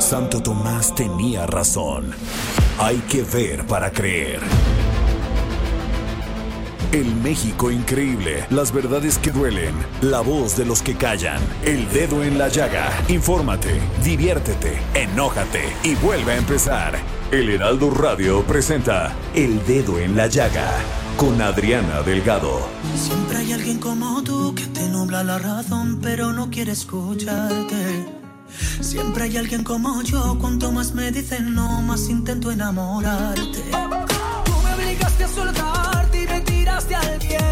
[0.00, 2.12] Santo Tomás tenía razón.
[2.78, 4.40] Hay que ver para creer.
[6.90, 12.24] El México increíble, las verdades que duelen, la voz de los que callan, el dedo
[12.24, 12.90] en la llaga.
[13.08, 16.98] Infórmate, diviértete, enójate y vuelve a empezar.
[17.30, 20.68] El Heraldo Radio presenta El Dedo en la Llaga
[21.16, 22.66] con Adriana Delgado.
[22.96, 28.19] Siempre hay alguien como tú que te nubla la razón, pero no quiere escucharte.
[28.80, 33.42] Siempre hay alguien como yo, cuanto más me dicen no, más intento enamorarte.
[33.44, 37.49] Tú me obligaste a soltarte y me tiraste al viento.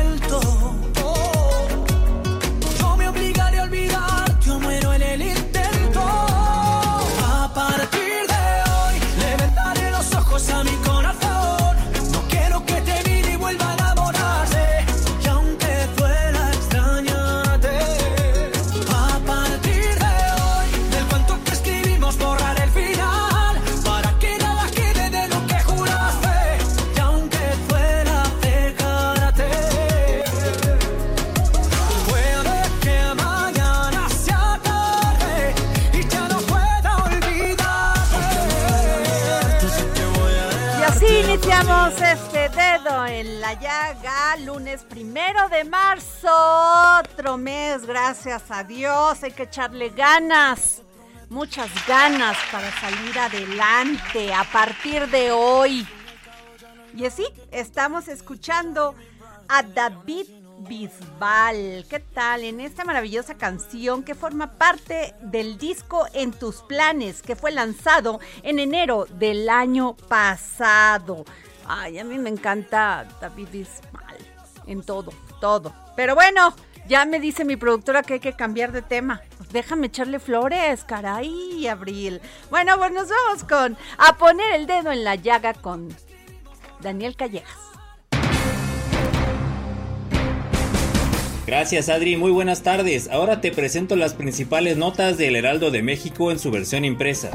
[48.25, 50.83] Gracias a Dios, hay que echarle ganas,
[51.31, 55.87] muchas ganas para salir adelante a partir de hoy.
[56.97, 58.97] Y así, estamos escuchando
[59.47, 60.27] a David
[60.69, 61.87] Bisbal.
[61.89, 62.43] ¿Qué tal?
[62.43, 68.19] En esta maravillosa canción que forma parte del disco En tus planes, que fue lanzado
[68.43, 71.25] en enero del año pasado.
[71.69, 74.17] Ay, a mí me encanta David Bisbal.
[74.67, 75.73] En todo, todo.
[75.95, 76.53] Pero bueno,
[76.89, 79.21] ya me dice mi productora que hay que cambiar de tema.
[79.37, 82.21] Pues déjame echarle flores, caray, Abril.
[82.51, 85.89] Bueno, pues nos vamos con a poner el dedo en la llaga con
[86.81, 87.57] Daniel Callejas.
[91.47, 93.09] Gracias Adri, muy buenas tardes.
[93.09, 97.31] Ahora te presento las principales notas del Heraldo de México en su versión impresa.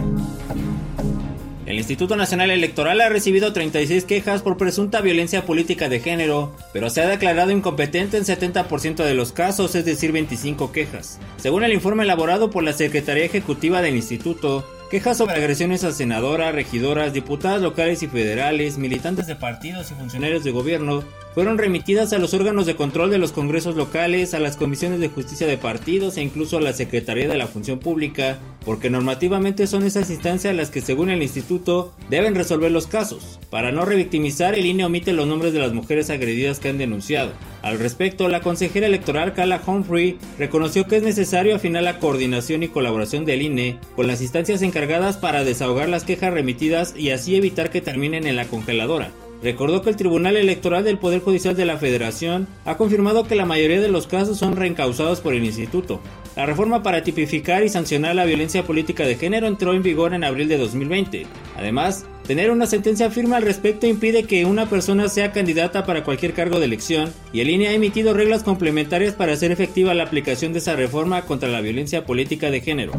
[1.73, 6.91] El Instituto Nacional Electoral ha recibido 36 quejas por presunta violencia política de género, pero
[6.91, 11.19] se ha declarado incompetente en 70% de los casos, es decir, 25 quejas.
[11.37, 16.53] Según el informe elaborado por la Secretaría Ejecutiva del Instituto, quejas sobre agresiones a senadoras,
[16.53, 21.03] regidoras, diputadas locales y federales, militantes de partidos y funcionarios de gobierno
[21.33, 25.09] fueron remitidas a los órganos de control de los congresos locales, a las comisiones de
[25.09, 29.83] justicia de partidos e incluso a la Secretaría de la Función Pública, porque normativamente son
[29.83, 33.39] esas instancias las que según el instituto deben resolver los casos.
[33.49, 37.31] Para no revictimizar, el INE omite los nombres de las mujeres agredidas que han denunciado.
[37.61, 42.67] Al respecto, la consejera electoral Carla Humphrey reconoció que es necesario afinar la coordinación y
[42.67, 47.69] colaboración del INE con las instancias encargadas para desahogar las quejas remitidas y así evitar
[47.69, 49.11] que terminen en la congeladora.
[49.43, 53.45] Recordó que el Tribunal Electoral del Poder Judicial de la Federación ha confirmado que la
[53.45, 55.99] mayoría de los casos son reencausados por el instituto.
[56.37, 60.23] La reforma para tipificar y sancionar la violencia política de género entró en vigor en
[60.23, 61.27] abril de 2020.
[61.57, 66.31] Además, tener una sentencia firme al respecto impide que una persona sea candidata para cualquier
[66.31, 70.53] cargo de elección, y el INE ha emitido reglas complementarias para hacer efectiva la aplicación
[70.53, 72.93] de esa reforma contra la violencia política de género.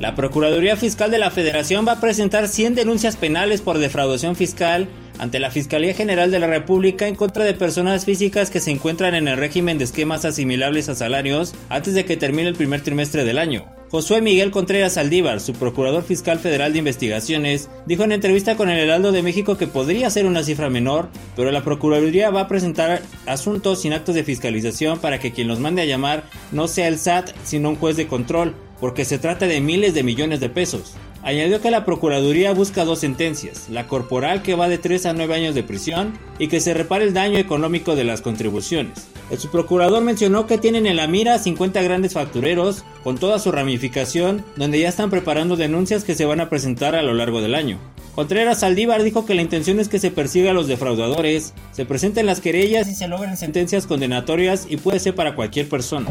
[0.00, 4.88] La Procuraduría Fiscal de la Federación va a presentar 100 denuncias penales por defraudación fiscal
[5.18, 9.14] ante la Fiscalía General de la República en contra de personas físicas que se encuentran
[9.14, 13.24] en el régimen de esquemas asimilables a salarios antes de que termine el primer trimestre
[13.24, 13.66] del año.
[13.90, 18.78] Josué Miguel Contreras Aldívar, su procurador fiscal federal de investigaciones, dijo en entrevista con el
[18.78, 23.02] Heraldo de México que podría ser una cifra menor, pero la Procuraduría va a presentar
[23.26, 26.22] asuntos sin actos de fiscalización para que quien los mande a llamar
[26.52, 30.04] no sea el SAT, sino un juez de control, porque se trata de miles de
[30.04, 30.94] millones de pesos.
[31.22, 35.34] Añadió que la Procuraduría busca dos sentencias, la corporal que va de 3 a 9
[35.34, 39.08] años de prisión y que se repare el daño económico de las contribuciones.
[39.30, 44.44] El subprocurador mencionó que tienen en la mira 50 grandes factureros con toda su ramificación
[44.56, 47.78] donde ya están preparando denuncias que se van a presentar a lo largo del año.
[48.20, 52.26] Contreras Saldívar dijo que la intención es que se persiga a los defraudadores, se presenten
[52.26, 56.10] las querellas y se logren sentencias condenatorias y puede ser para cualquier persona.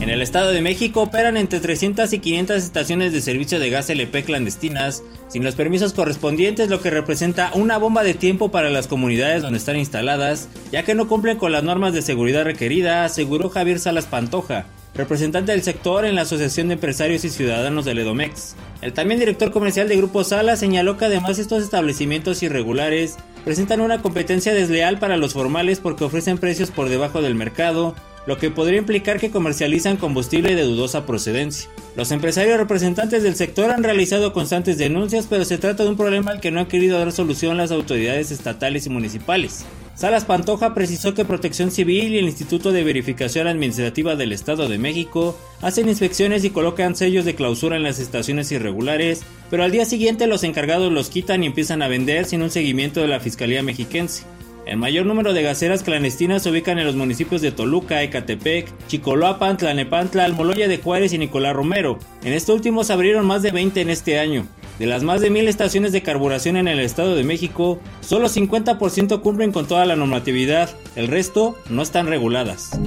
[0.00, 3.90] En el Estado de México operan entre 300 y 500 estaciones de servicio de gas
[3.90, 8.86] LP clandestinas sin los permisos correspondientes, lo que representa una bomba de tiempo para las
[8.86, 13.50] comunidades donde están instaladas, ya que no cumplen con las normas de seguridad requeridas, aseguró
[13.50, 14.64] Javier Salas Pantoja,
[14.96, 18.56] representante del sector en la Asociación de Empresarios y Ciudadanos del Edomex.
[18.80, 24.02] El también director comercial de Grupo Sala señaló que además estos establecimientos irregulares presentan una
[24.02, 27.94] competencia desleal para los formales porque ofrecen precios por debajo del mercado,
[28.26, 31.70] lo que podría implicar que comercializan combustible de dudosa procedencia.
[31.94, 36.32] Los empresarios representantes del sector han realizado constantes denuncias, pero se trata de un problema
[36.32, 39.64] al que no han querido dar solución las autoridades estatales y municipales.
[39.96, 44.76] Salas Pantoja precisó que Protección Civil y el Instituto de Verificación Administrativa del Estado de
[44.76, 49.86] México hacen inspecciones y colocan sellos de clausura en las estaciones irregulares, pero al día
[49.86, 53.62] siguiente los encargados los quitan y empiezan a vender sin un seguimiento de la Fiscalía
[53.62, 54.24] Mexiquense.
[54.66, 59.56] El mayor número de gaseras clandestinas se ubican en los municipios de Toluca, Ecatepec, Chicoloapan,
[59.56, 62.00] Tlanepantla, Almoloya de Juárez y Nicolás Romero.
[62.22, 64.46] En este último se abrieron más de 20 en este año.
[64.78, 69.22] De las más de mil estaciones de carburación en el Estado de México, solo 50%
[69.22, 72.78] cumplen con toda la normatividad, el resto no están reguladas.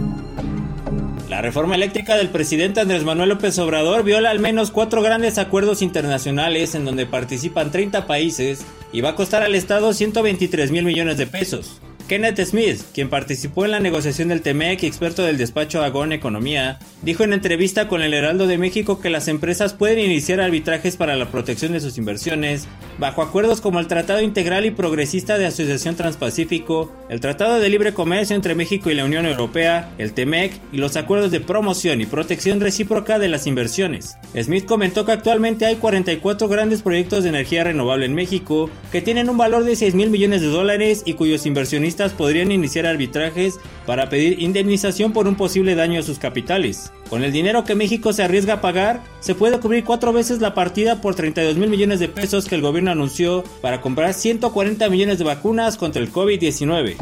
[1.29, 5.81] La reforma eléctrica del presidente Andrés Manuel López Obrador viola al menos cuatro grandes acuerdos
[5.81, 11.17] internacionales en donde participan 30 países y va a costar al Estado 123 mil millones
[11.17, 11.81] de pesos.
[12.09, 16.79] Kenneth Smith, quien participó en la negociación del TEMEC y experto del despacho Agón Economía,
[17.03, 21.15] dijo en entrevista con el Heraldo de México que las empresas pueden iniciar arbitrajes para
[21.15, 22.67] la protección de sus inversiones,
[22.97, 27.93] bajo acuerdos como el Tratado Integral y Progresista de Asociación Transpacífico, el Tratado de Libre
[27.93, 32.07] Comercio entre México y la Unión Europea, el TEMEC y los acuerdos de promoción y
[32.07, 34.17] protección recíproca de las inversiones.
[34.35, 39.29] Smith comentó que actualmente hay 44 grandes proyectos de energía renovable en México que tienen
[39.29, 44.07] un valor de 6 mil millones de dólares y cuyos inversionistas podrían iniciar arbitrajes para
[44.09, 46.91] pedir indemnización por un posible daño a sus capitales.
[47.09, 50.53] Con el dinero que México se arriesga a pagar, se puede cubrir cuatro veces la
[50.53, 55.17] partida por 32 mil millones de pesos que el gobierno anunció para comprar 140 millones
[55.17, 56.95] de vacunas contra el COVID-19.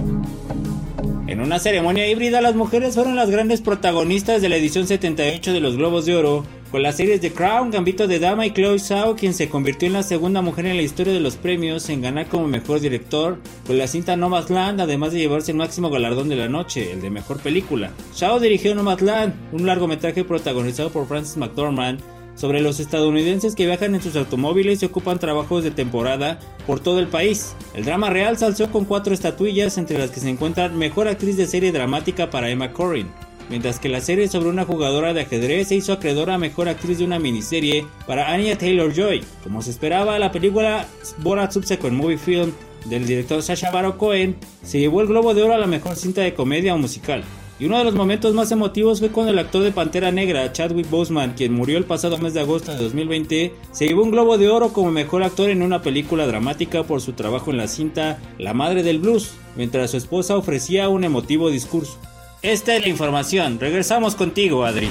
[1.28, 5.60] En una ceremonia híbrida, las mujeres fueron las grandes protagonistas de la edición 78 de
[5.60, 9.16] los Globos de Oro, con las series de Crown, Gambito de Dama y Chloe Zhao,
[9.16, 12.28] quien se convirtió en la segunda mujer en la historia de los premios en ganar
[12.28, 16.50] como mejor director con la cinta Nomadland, además de llevarse el máximo galardón de la
[16.50, 17.92] noche, el de mejor película.
[18.14, 22.02] Zhao dirigió Nomadland, un largometraje protagonizado por Francis McDormand
[22.36, 27.00] sobre los estadounidenses que viajan en sus automóviles y ocupan trabajos de temporada por todo
[27.00, 27.56] el país.
[27.74, 31.36] El drama real se alzó con cuatro estatuillas, entre las que se encuentran Mejor Actriz
[31.38, 33.08] de Serie Dramática para Emma Corrin,
[33.50, 37.00] mientras que la serie sobre una jugadora de ajedrez se hizo acreedora a mejor actriz
[37.00, 39.24] de una miniserie para Anya Taylor Joy.
[39.44, 40.88] Como se esperaba, la película
[41.20, 42.52] Borat Subsequent Movie Film
[42.86, 46.22] del director Sacha Baron Cohen se llevó el Globo de Oro a la mejor cinta
[46.22, 47.24] de comedia o musical.
[47.60, 50.90] Y uno de los momentos más emotivos fue cuando el actor de Pantera Negra, Chadwick
[50.92, 54.48] Boseman, quien murió el pasado mes de agosto de 2020, se llevó un Globo de
[54.48, 58.54] Oro como mejor actor en una película dramática por su trabajo en la cinta La
[58.54, 61.98] Madre del Blues, mientras su esposa ofrecía un emotivo discurso.
[62.42, 63.60] Esta es la información.
[63.60, 64.90] Regresamos contigo, Adri.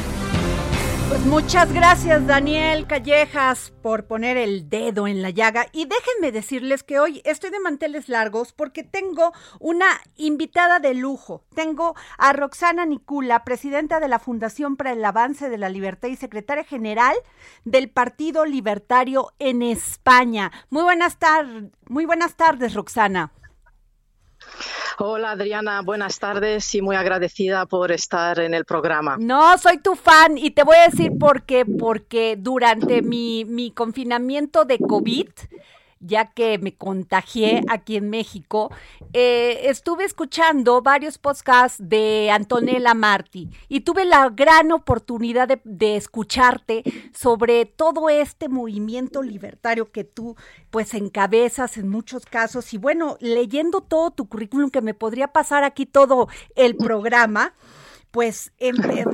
[1.08, 6.82] Pues muchas gracias Daniel Callejas por poner el dedo en la llaga y déjenme decirles
[6.82, 9.86] que hoy estoy de manteles largos porque tengo una
[10.16, 11.44] invitada de lujo.
[11.54, 16.16] Tengo a Roxana Nicula, presidenta de la Fundación para el Avance de la Libertad y
[16.16, 17.14] secretaria general
[17.64, 20.50] del Partido Libertario en España.
[20.70, 23.30] Muy buenas tardes, muy buenas tardes Roxana.
[24.98, 29.16] Hola Adriana, buenas tardes y muy agradecida por estar en el programa.
[29.18, 33.70] No, soy tu fan y te voy a decir por qué, porque durante mi, mi
[33.70, 35.28] confinamiento de COVID,
[36.06, 38.70] ya que me contagié aquí en México,
[39.12, 46.82] eh, estuve escuchando varios podcasts de Antonella Marti y tuve la gran oportunidad de, escucharte
[47.14, 50.36] sobre todo este movimiento libertario que tú
[50.70, 52.72] pues encabezas en muchos casos.
[52.74, 57.54] Y bueno, leyendo todo tu currículum que me podría pasar aquí todo el programa
[58.16, 58.50] pues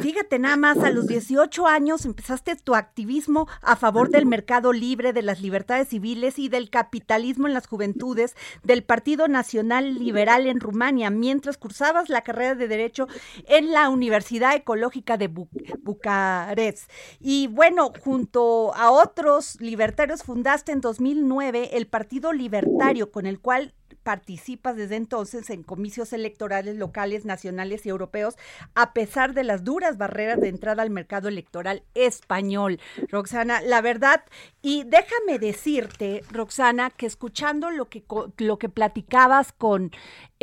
[0.00, 5.12] fíjate nada más, a los 18 años empezaste tu activismo a favor del mercado libre,
[5.12, 10.60] de las libertades civiles y del capitalismo en las juventudes del Partido Nacional Liberal en
[10.60, 13.08] Rumania, mientras cursabas la carrera de Derecho
[13.48, 16.88] en la Universidad Ecológica de Bucarest.
[17.18, 23.74] Y bueno, junto a otros libertarios fundaste en 2009 el Partido Libertario, con el cual
[24.02, 28.36] participas desde entonces en comicios electorales locales, nacionales y europeos,
[28.74, 32.80] a pesar de las duras barreras de entrada al mercado electoral español.
[33.08, 34.24] Roxana, la verdad,
[34.60, 38.04] y déjame decirte, Roxana, que escuchando lo que,
[38.38, 39.92] lo que platicabas con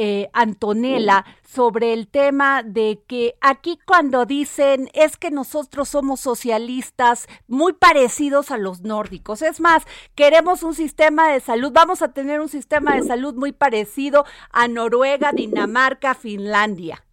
[0.01, 7.27] eh, Antonella sobre el tema de que aquí cuando dicen es que nosotros somos socialistas
[7.49, 9.83] muy parecidos a los nórdicos, es más,
[10.15, 14.69] queremos un sistema de salud, vamos a tener un sistema de salud muy parecido a
[14.69, 17.03] Noruega, Dinamarca, Finlandia.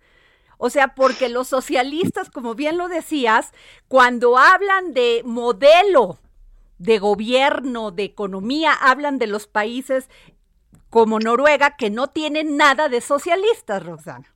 [0.56, 3.50] O sea, porque los socialistas, como bien lo decías,
[3.88, 6.20] cuando hablan de modelo
[6.78, 10.08] de gobierno, de economía, hablan de los países
[10.90, 14.26] como Noruega que no tienen nada de socialistas, Roxana.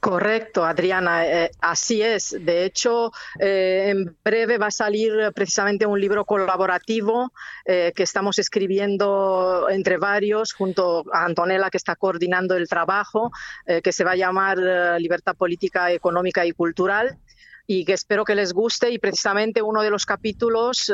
[0.00, 2.36] Correcto, Adriana, eh, así es.
[2.38, 7.32] De hecho, eh, en breve va a salir precisamente un libro colaborativo
[7.64, 13.30] eh, que estamos escribiendo entre varios, junto a Antonella, que está coordinando el trabajo,
[13.82, 14.58] que se va a llamar
[14.98, 17.18] Libertad Política, Económica y Cultural
[17.66, 20.92] y que espero que les guste y precisamente uno de los capítulos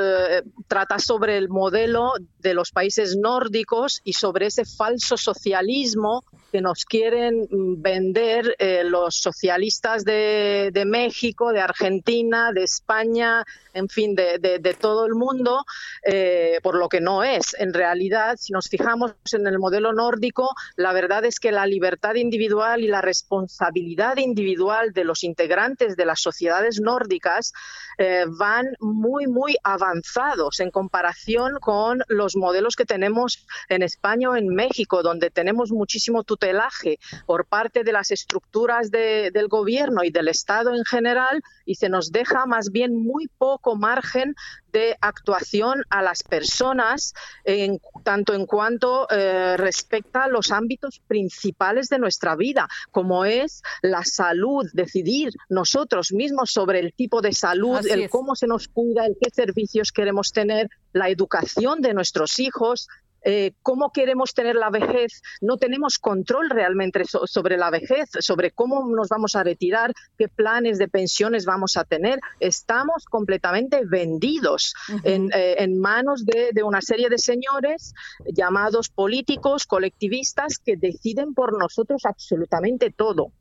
[0.68, 6.84] trata sobre el modelo de los países nórdicos y sobre ese falso socialismo que nos
[6.84, 15.06] quieren vender eh, los socialistas de, México, de Argentina, de España, en fin, de, todo
[15.06, 15.64] el mundo,
[16.04, 17.54] eh, por lo que no es.
[17.58, 22.14] En realidad, si nos fijamos en el modelo nórdico, la verdad es que la libertad
[22.14, 27.52] individual y la responsabilidad individual de los integrantes de las sociedades nórdicas
[27.98, 34.36] eh, van muy, muy avanzados en comparación con los modelos que tenemos en España o
[34.36, 40.28] en México, donde tenemos muchísimo tutelaje por parte de las estructuras del gobierno y del
[40.28, 44.34] Estado en general y se nos deja más bien muy poco margen
[44.72, 47.12] de actuación a las personas
[47.44, 53.62] en tanto en cuanto eh, respecta a los ámbitos principales de nuestra vida, como es
[53.82, 59.06] la salud, decidir nosotros mismos sobre el tipo de salud, el cómo se nos cuida,
[59.06, 62.88] el qué servicios queremos tener, la educación de nuestros hijos,
[63.22, 68.86] eh, cómo queremos tener la vejez, no tenemos control realmente sobre la vejez, sobre cómo
[68.88, 72.20] nos vamos a retirar, qué planes de pensiones vamos a tener.
[72.40, 74.74] Estamos completamente vendidos
[75.04, 77.94] en, eh, manos de, de, una serie de señores
[78.26, 83.32] llamados políticos, colectivistas, que deciden por nosotros absolutamente todo.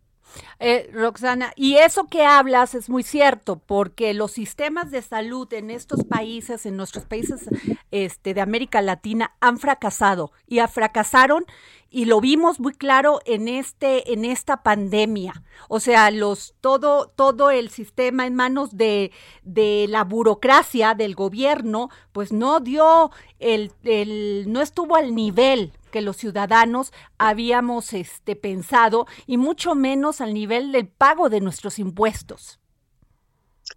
[0.60, 5.72] Eh, Roxana, y eso que hablas es muy cierto, porque los sistemas de salud en
[5.72, 7.50] estos países, en nuestros países
[7.92, 11.46] este, de América Latina, han fracasado y fracasaron
[11.90, 15.44] y lo vimos muy claro en este en esta pandemia.
[15.68, 19.12] O sea los todo todo el sistema en manos de,
[19.44, 26.02] de la burocracia del gobierno pues no dio el, el no estuvo al nivel que
[26.02, 32.60] los ciudadanos habíamos este pensado y mucho menos al nivel del pago de nuestros impuestos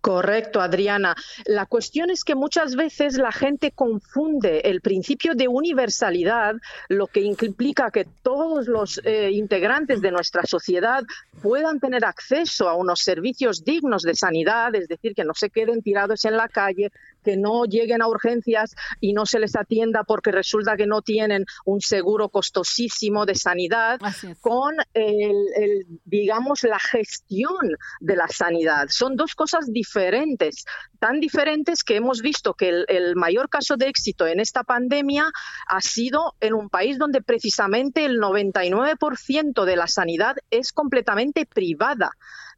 [0.01, 1.15] Correcto, Adriana.
[1.47, 6.57] La cuestión es que muchas veces la gente confunde el principio de universalidad,
[6.89, 11.03] lo que implica que todos los eh, integrantes de nuestra sociedad
[11.41, 15.83] puedan tener acceso a unos servicios dignos de sanidad, es decir, que no se queden
[15.83, 16.91] tirados en la calle,
[17.23, 21.45] que no lleguen a urgencias y no se les atienda porque resulta que no tienen
[21.65, 24.01] un seguro costosísimo de sanidad,
[24.41, 28.87] con el, digamos, la gestión de la sanidad.
[28.89, 30.65] Son dos cosas diferentes,
[30.99, 35.31] tan diferentes que hemos visto que el, el mayor caso de éxito en esta pandemia
[35.67, 42.13] ha sido en un país donde precisamente el 99% de la sanidad es completamente privada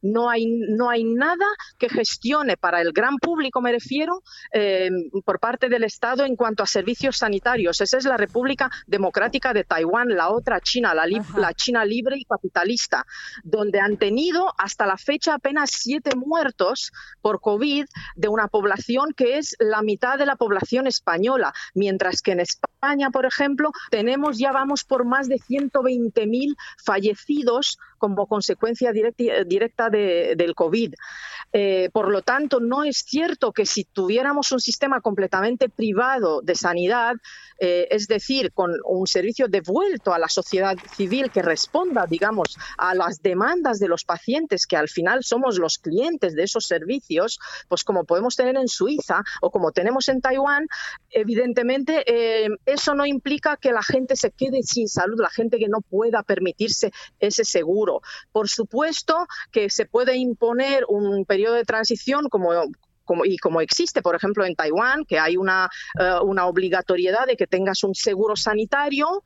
[0.05, 1.45] no hay, no hay nada
[1.77, 4.21] que gestione para el gran público, me refiero,
[4.53, 4.89] eh,
[5.23, 7.81] por parte del Estado en cuanto a servicios sanitarios.
[7.81, 11.05] Esa es la República Democrática de Taiwán, la otra China, la,
[11.37, 13.05] la China libre y capitalista,
[13.43, 17.85] donde han tenido hasta la fecha apenas siete muertos por COVID
[18.15, 23.09] de una población que es la mitad de la población española, mientras que en España,
[23.09, 30.55] por ejemplo, tenemos ya vamos por más de 120.000 fallecidos como consecuencia directa, directa del
[30.55, 30.93] COVID.
[31.57, 36.55] Eh, por lo tanto, no es cierto que si tuviéramos un sistema completamente privado de
[36.55, 37.15] sanidad,
[37.59, 42.93] eh, es decir, con un servicio devuelto a la sociedad civil que responda, digamos, a
[42.93, 47.85] las demandas de los pacientes, que al final somos los clientes de esos servicios, pues
[47.85, 50.67] como podemos tener en Suiza o como tenemos en Taiwán,
[51.09, 55.69] evidentemente eh, eso no implica que la gente se quede sin salud, la gente que
[55.69, 58.01] no pueda permitirse ese seguro.
[58.33, 62.51] Por supuesto que se puede imponer un periodo de transición como,
[63.03, 67.37] como, y como existe, por ejemplo, en Taiwán, que hay una, eh, una obligatoriedad de
[67.37, 69.23] que tengas un seguro sanitario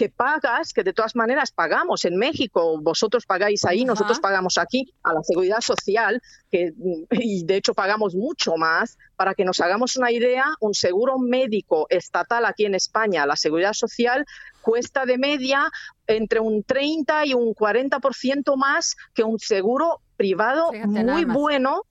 [0.00, 4.94] que pagas, que de todas maneras pagamos en México, vosotros pagáis ahí, nosotros pagamos aquí
[5.02, 6.72] a la seguridad social, que,
[7.10, 8.96] y de hecho pagamos mucho más.
[9.16, 13.74] Para que nos hagamos una idea, un seguro médico estatal aquí en España, la seguridad
[13.74, 14.24] social,
[14.62, 15.70] cuesta de media
[16.06, 21.82] entre un 30 y un 40% más que un seguro privado muy bueno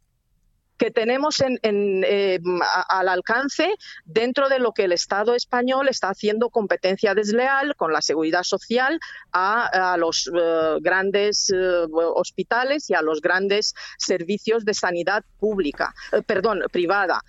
[0.80, 2.40] que tenemos en, eh,
[2.88, 8.02] al alcance dentro de lo que el Estado español está haciendo competencia desleal con la
[8.02, 9.00] seguridad social
[9.34, 15.94] a, los eh, grandes eh, hospitales y a los grandes servicios de sanidad pública,
[16.26, 17.22] perdón, privada.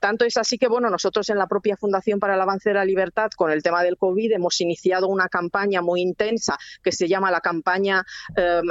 [0.00, 2.84] tanto es así que, bueno, nosotros en la propia Fundación para el Avance de la
[2.84, 7.32] Libertad, con el tema del COVID, hemos iniciado una campaña muy intensa que se llama
[7.32, 8.04] la campaña,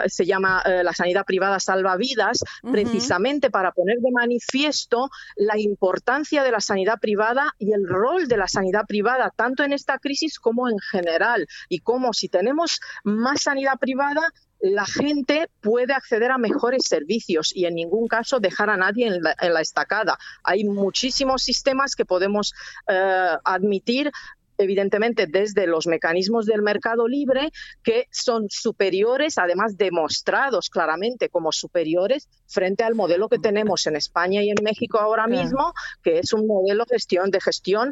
[0.07, 6.61] se llama La sanidad privada salva vidas, precisamente para poner manifiesto la importancia de la
[6.61, 10.79] sanidad privada y el rol de la sanidad privada, tanto en esta crisis como en
[10.79, 17.51] general, y cómo si tenemos más sanidad privada, la gente puede acceder a mejores servicios
[17.55, 20.17] y en ningún caso dejar a nadie en la, estacada.
[20.43, 22.53] Hay muchísimos sistemas que podemos
[22.87, 24.11] eh, admitir
[24.57, 27.51] evidentemente desde los mecanismos del mercado libre
[27.83, 34.43] que son superiores, además demostrados claramente como superiores frente al modelo que tenemos en España
[34.43, 37.91] y en México ahora mismo, que es un modelo de gestión, de gestión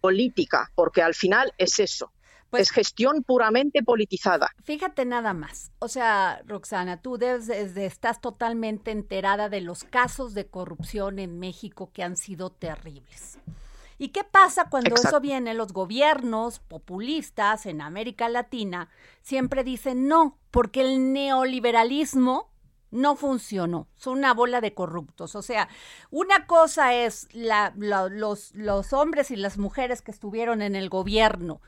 [0.00, 2.12] política, porque al final es eso.
[2.50, 4.50] Pues es gestión puramente politizada.
[4.64, 5.70] Fíjate nada más.
[5.80, 11.90] O sea, Roxana, tú desde, estás totalmente enterada de los casos de corrupción en México
[11.92, 13.38] que han sido terribles.
[13.98, 15.54] ¿Y qué pasa cuando eso viene?
[15.54, 18.88] Los gobiernos populistas en América Latina
[19.22, 22.50] siempre dicen no, porque el neoliberalismo
[22.90, 23.88] no funcionó.
[23.96, 25.34] Son una bola de corruptos.
[25.34, 25.68] O sea,
[26.10, 31.60] una cosa es la, los, los hombres y las mujeres que estuvieron en el gobierno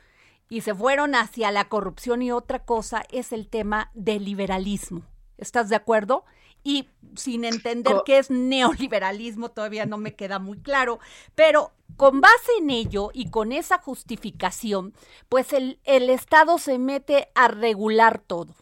[0.49, 5.03] y se fueron hacia la corrupción y otra cosa es el tema del liberalismo.
[5.37, 6.25] ¿Estás de acuerdo?
[6.63, 10.99] Y sin entender qué es neoliberalismo todavía no me queda muy claro,
[11.35, 14.95] pero con base en ello y con esa justificación,
[15.29, 18.55] pues el, el Estado se mete a regular todo.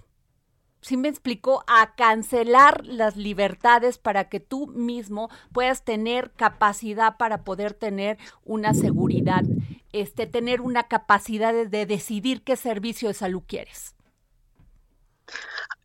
[0.81, 1.65] ¿Sí me explicó?
[1.67, 8.75] A cancelar las libertades para que tú mismo puedas tener capacidad para poder tener una
[8.75, 9.43] seguridad,
[9.93, 13.97] este, tener una capacidad de decidir qué servicio de salud quieres.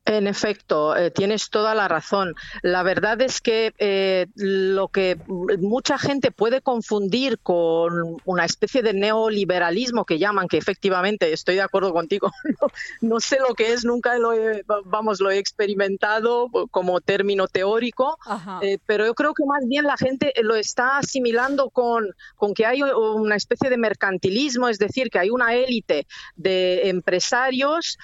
[0.05, 2.35] En efecto, eh, tienes toda la razón.
[2.61, 5.17] La verdad es que eh, lo que
[5.59, 11.61] mucha gente puede confundir con una especie de neoliberalismo que llaman, que efectivamente estoy de
[11.61, 12.31] acuerdo contigo,
[13.01, 18.17] no, sé lo que es, nunca lo he, vamos, lo he experimentado como término teórico,
[18.61, 22.65] eh, pero yo creo que más bien la gente lo está asimilando con, con que
[22.65, 27.97] hay una especie de mercantilismo, es decir, que hay una élite de empresarios,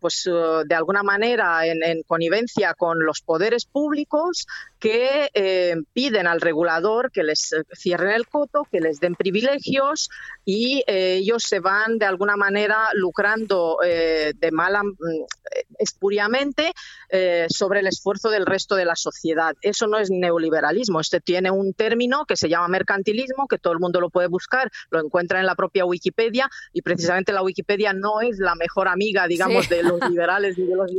[0.00, 4.46] pues de alguna manera en, connivencia con los poderes públicos
[4.78, 10.08] que eh, piden al regulador que les cierren el coto, que les den privilegios
[10.44, 14.94] y eh, ellos se van de alguna manera lucrando eh, de mala, mm,
[15.78, 16.72] espuriamente
[17.48, 19.54] sobre el esfuerzo del resto de la sociedad.
[19.62, 21.00] Eso no es neoliberalismo.
[21.00, 24.70] Este tiene un término que se llama mercantilismo, que todo el mundo lo puede buscar,
[24.90, 29.26] lo encuentra en la propia Wikipedia y precisamente la Wikipedia no es la mejor amiga,
[29.26, 30.90] digamos, de los liberales y de los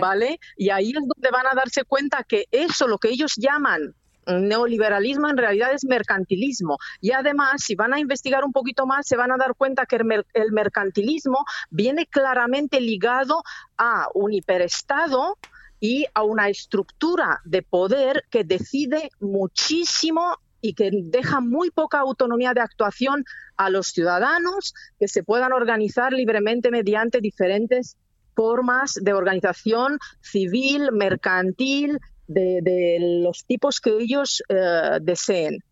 [0.00, 0.38] ¿vale?
[0.56, 3.94] Y ahí es donde van a darse cuenta que eso, lo que ellos llaman
[4.26, 6.78] neoliberalismo en realidad es mercantilismo.
[7.00, 9.96] Y además, si van a investigar un poquito más, se van a dar cuenta que
[9.96, 13.42] el, mercantilismo viene claramente ligado
[13.76, 15.38] a un hiperestado
[15.80, 22.54] y a una estructura de poder que decide muchísimo y que deja muy poca autonomía
[22.54, 23.24] de actuación
[23.56, 27.96] a los ciudadanos que se puedan organizar libremente mediante diferentes
[28.34, 35.62] formas de organización civil, mercantil, de, los tipos que ellos eh, deseen.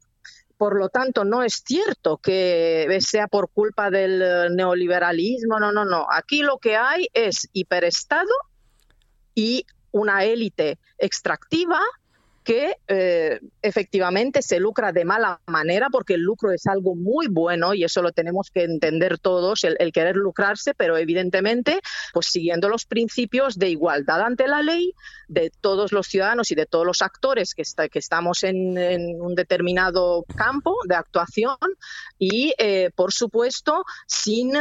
[0.56, 6.06] Por lo tanto, no es cierto que sea por culpa del neoliberalismo, no, no, no.
[6.10, 8.28] Aquí lo que hay es hiperestado
[9.34, 11.80] y una élite extractiva
[12.44, 17.74] que eh, efectivamente se lucra de mala manera, porque el lucro es algo muy bueno
[17.74, 21.80] y eso lo tenemos que entender todos, el, querer lucrarse, pero evidentemente,
[22.12, 24.94] pues siguiendo los principios de igualdad ante la ley
[25.28, 28.78] de todos los ciudadanos y de todos los actores que, que estamos en,
[29.20, 31.56] un determinado campo de actuación
[32.20, 34.60] y, eh, por supuesto, sin eh,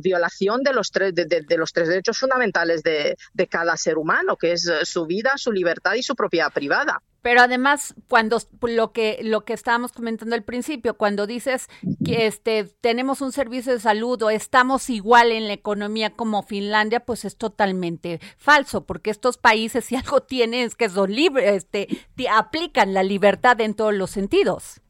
[0.00, 3.16] violación de los, tres, de, los tres derechos fundamentales de,
[3.48, 7.00] cada ser humano, que es su vida, su libertad y su propiedad privada.
[7.22, 11.66] Pero además, cuando lo que lo que estábamos comentando al principio, cuando dices
[12.04, 17.00] que este tenemos un servicio de salud o estamos igual en la economía como Finlandia,
[17.00, 21.88] pues es totalmente falso, porque estos países si algo tienen es que son libres, este,
[22.30, 24.80] aplican la libertad en todos los sentidos.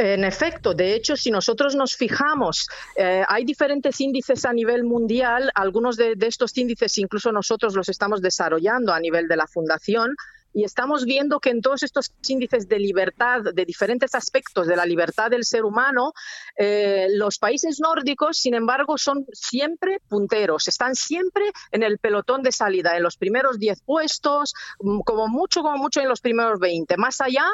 [0.00, 5.50] En efecto, de hecho, si nosotros nos fijamos, eh, hay diferentes índices a nivel mundial,
[5.56, 10.14] algunos de, estos índices incluso nosotros los estamos desarrollando a nivel de la Fundación,
[10.52, 14.86] y estamos viendo que en todos estos índices de libertad, de diferentes aspectos de la
[14.86, 16.12] libertad del ser humano,
[16.56, 22.52] eh, los países nórdicos, sin embargo, son siempre punteros, están siempre en el pelotón de
[22.52, 26.96] salida, en los primeros 10 puestos, mm, como mucho, como mucho en los primeros 20.
[26.96, 27.46] Más allá,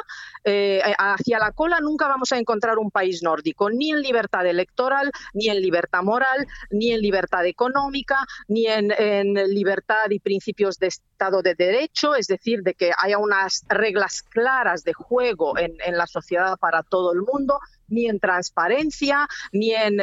[0.43, 5.11] eh, hacia la cola, nunca vamos a encontrar un país nórdico, ni en libertad electoral,
[5.33, 10.87] ni en libertad moral, ni en libertad económica, ni en, en libertad y principios de
[10.87, 16.07] Estado de Derecho, es decir, de que haya unas reglas claras de juego en, la
[16.07, 20.01] sociedad para todo el mundo, ni en transparencia, ni en,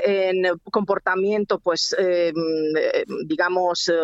[0.71, 2.35] comportamiento, pues, em,
[3.27, 3.95] digamos, eh,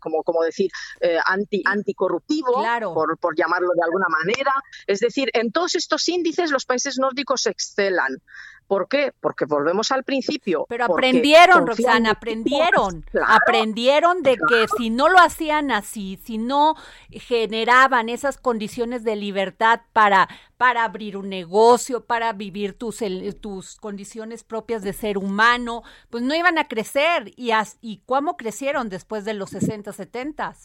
[0.00, 2.62] como, como decir, eh, anti, anticorruptivo,
[2.94, 4.52] por, por llamarlo de alguna manera.
[4.86, 8.22] Es decir, en todos estos índices los países nórdicos excelan.
[8.66, 9.12] ¿Por qué?
[9.20, 10.66] Porque volvemos al principio.
[10.68, 13.04] Pero aprendieron, Roxana, aprendieron.
[13.26, 16.74] Aprendieron de que si no lo hacían así, si no
[17.10, 22.98] generaban esas condiciones de libertad para, para abrir un negocio, para vivir tus,
[23.40, 27.32] tus condiciones propias de ser humano, pues no iban a crecer.
[27.36, 27.50] ¿Y,
[27.80, 30.56] y cómo crecieron después de los 60, 70?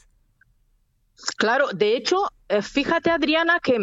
[1.38, 3.78] Claro, de hecho, eh, fíjate Adriana que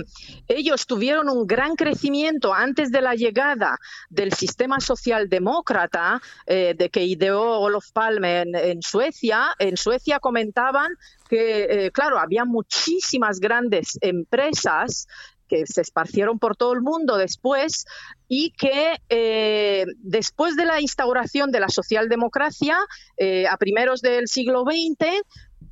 [0.49, 3.79] ellos tuvieron un gran crecimiento antes de la llegada
[4.11, 9.55] del sistema socialdemócrata eh, de que ideó Olof Palme en, Suecia.
[9.59, 10.93] En Suecia comentaban
[11.29, 15.07] que, eh, claro, había muchísimas grandes empresas
[15.49, 17.87] que se esparcieron por todo el mundo después
[18.29, 18.97] y que
[19.97, 22.77] después de la instauración de la socialdemocracia
[23.51, 25.25] a primeros del siglo XX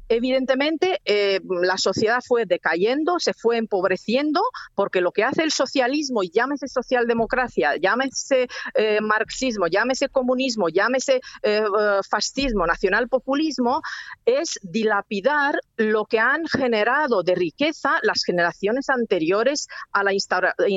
[0.09, 4.41] evidentemente eh, la sociedad fue decayendo, se fue empobreciendo,
[4.75, 11.63] porque lo que hace el socialismo, llámese socialdemocracia, llámese eh, marxismo, llámese comunismo, llámese eh,
[12.09, 13.83] fascismo, nacionalpopulismo,
[14.25, 20.13] es dilapidar lo que han generado de riqueza las generaciones anteriores a la,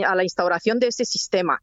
[0.08, 1.62] a la instauración de ese sistema.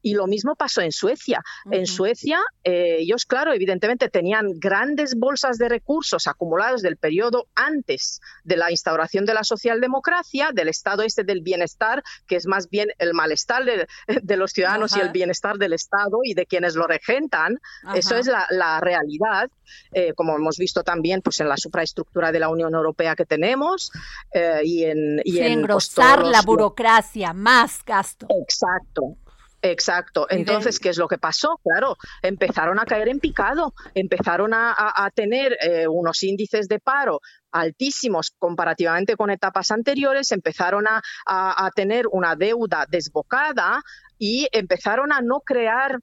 [0.00, 1.42] Y lo mismo pasó en Suecia.
[1.70, 8.20] En Suecia, eh, ellos, claro, evidentemente tenían grandes bolsas de recursos acumulados del periodo antes
[8.44, 12.88] de la instauración de la socialdemocracia, del estado este del bienestar, que es más bien
[12.98, 17.58] el malestar de, los ciudadanos y el bienestar del Estado y de quienes lo regentan.
[17.94, 19.50] Eso es la, realidad,
[19.92, 23.90] eh, como hemos visto también pues, en la supraestructura de la Unión Europea que tenemos
[24.32, 25.20] eh, y en...
[25.24, 28.26] Y en pues, engrosar la burocracia, más gasto.
[28.30, 29.16] Exacto.
[29.62, 30.26] Exacto.
[30.30, 31.60] Entonces, ¿qué es lo que pasó?
[31.64, 38.32] Claro, empezaron a caer en picado, empezaron a, tener eh, unos índices de paro altísimos
[38.38, 43.82] comparativamente con etapas anteriores, empezaron a, a tener una deuda desbocada
[44.18, 45.98] y empezaron a no crear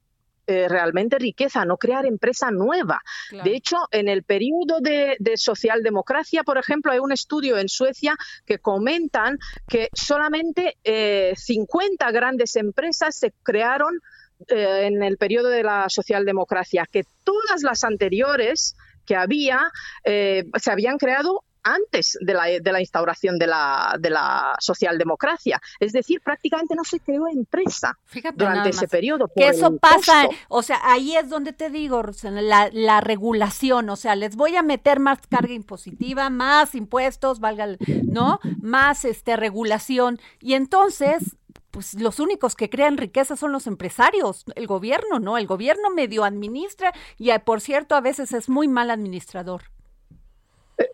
[0.48, 3.02] eh, realmente riqueza, no crear empresa nueva.
[3.42, 8.60] De hecho, en el periodo de, socialdemocracia, por ejemplo, hay un estudio en Suecia que
[8.60, 10.76] comentan que solamente
[11.34, 13.98] 50 eh, grandes empresas se crearon
[14.46, 19.70] eh, en el periodo de la socialdemocracia, que todas las anteriores que había
[20.04, 25.60] se habían creado antes de la, de la instauración de la, de la socialdemocracia.
[25.80, 27.98] Es decir, prácticamente no se creó empresa
[28.34, 29.28] durante ese periodo.
[29.34, 34.14] Que eso pasa, o sea, ahí es donde te digo, la, la regulación, o sea,
[34.14, 37.66] les voy a meter más carga impositiva, más impuestos, valga,
[38.04, 38.38] ¿no?
[38.60, 40.20] Más este regulación.
[40.40, 41.36] Y entonces
[41.72, 45.36] pues los únicos que crean riqueza son los empresarios, el gobierno, ¿no?
[45.36, 49.64] El gobierno medio administra y por cierto a veces es muy mal administrador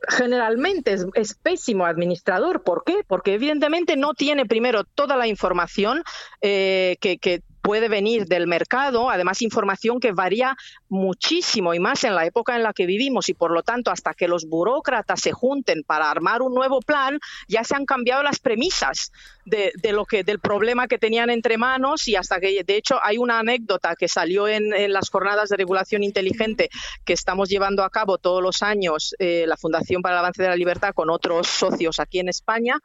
[0.08, 2.62] generalmente es, pésimo administrador.
[2.62, 3.04] ¿Por qué?
[3.06, 6.02] Porque evidentemente no tiene primero toda la información
[6.40, 10.56] eh, que, puede venir del mercado, además información que varía
[10.88, 13.28] muchísimo y más en la época en la que vivimos.
[13.28, 17.18] Y por lo tanto hasta que los burócratas se junten para armar un nuevo plan,
[17.48, 19.12] ya se han cambiado las premisas
[19.44, 22.08] de, lo que del problema que tenían entre manos.
[22.08, 26.02] Y hasta que de hecho hay una anécdota que salió en, las jornadas de regulación
[26.02, 26.68] inteligente
[27.04, 30.48] que estamos llevando a cabo todos los años eh, la Fundación para el Avance de
[30.48, 32.80] la Libertad con otros socios aquí en España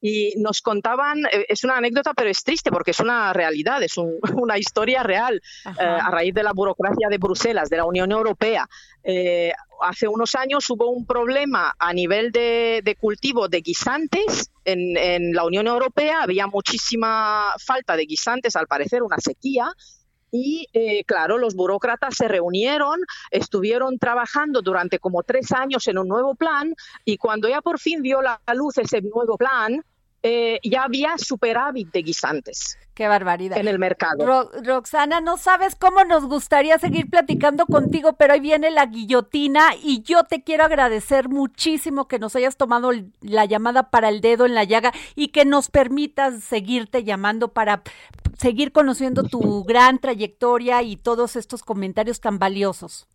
[0.00, 3.96] y nos contaban, eh, es una anécdota, pero es triste porque es una realidad, es
[4.34, 8.68] una historia real eh, a raíz de la burocracia de Bruselas, de la Unión Europea.
[9.02, 15.32] Eh, hace unos años hubo un problema a nivel de, cultivo de guisantes en, en,
[15.34, 19.72] la Unión Europea, había muchísima falta de guisantes, al parecer una sequía.
[20.32, 20.68] Y
[21.08, 23.00] claro, los burócratas se reunieron,
[23.32, 26.72] estuvieron trabajando durante como tres años en un nuevo plan
[27.04, 29.82] y cuando ya por fin vio la luz ese nuevo plan,
[30.22, 32.78] eh, ya había superávit de guisantes.
[32.94, 33.56] Qué barbaridad.
[33.56, 34.50] En el mercado.
[34.62, 40.02] Roxana, no sabes cómo nos gustaría seguir platicando contigo, pero ahí viene la guillotina y
[40.02, 42.90] yo te quiero agradecer muchísimo que nos hayas tomado
[43.22, 47.82] la llamada para el dedo en la llaga y que nos permitas seguirte llamando para
[48.36, 53.08] seguir conociendo tu gran trayectoria y todos estos comentarios tan valiosos.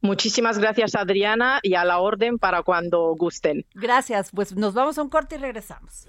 [0.00, 3.66] Muchísimas gracias, Adriana, y a la orden para cuando gusten.
[3.74, 6.06] Gracias, pues nos vamos a un corte y regresamos.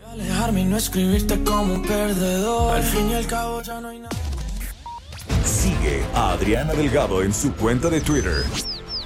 [5.44, 8.44] Sigue a Adriana Delgado en su cuenta de Twitter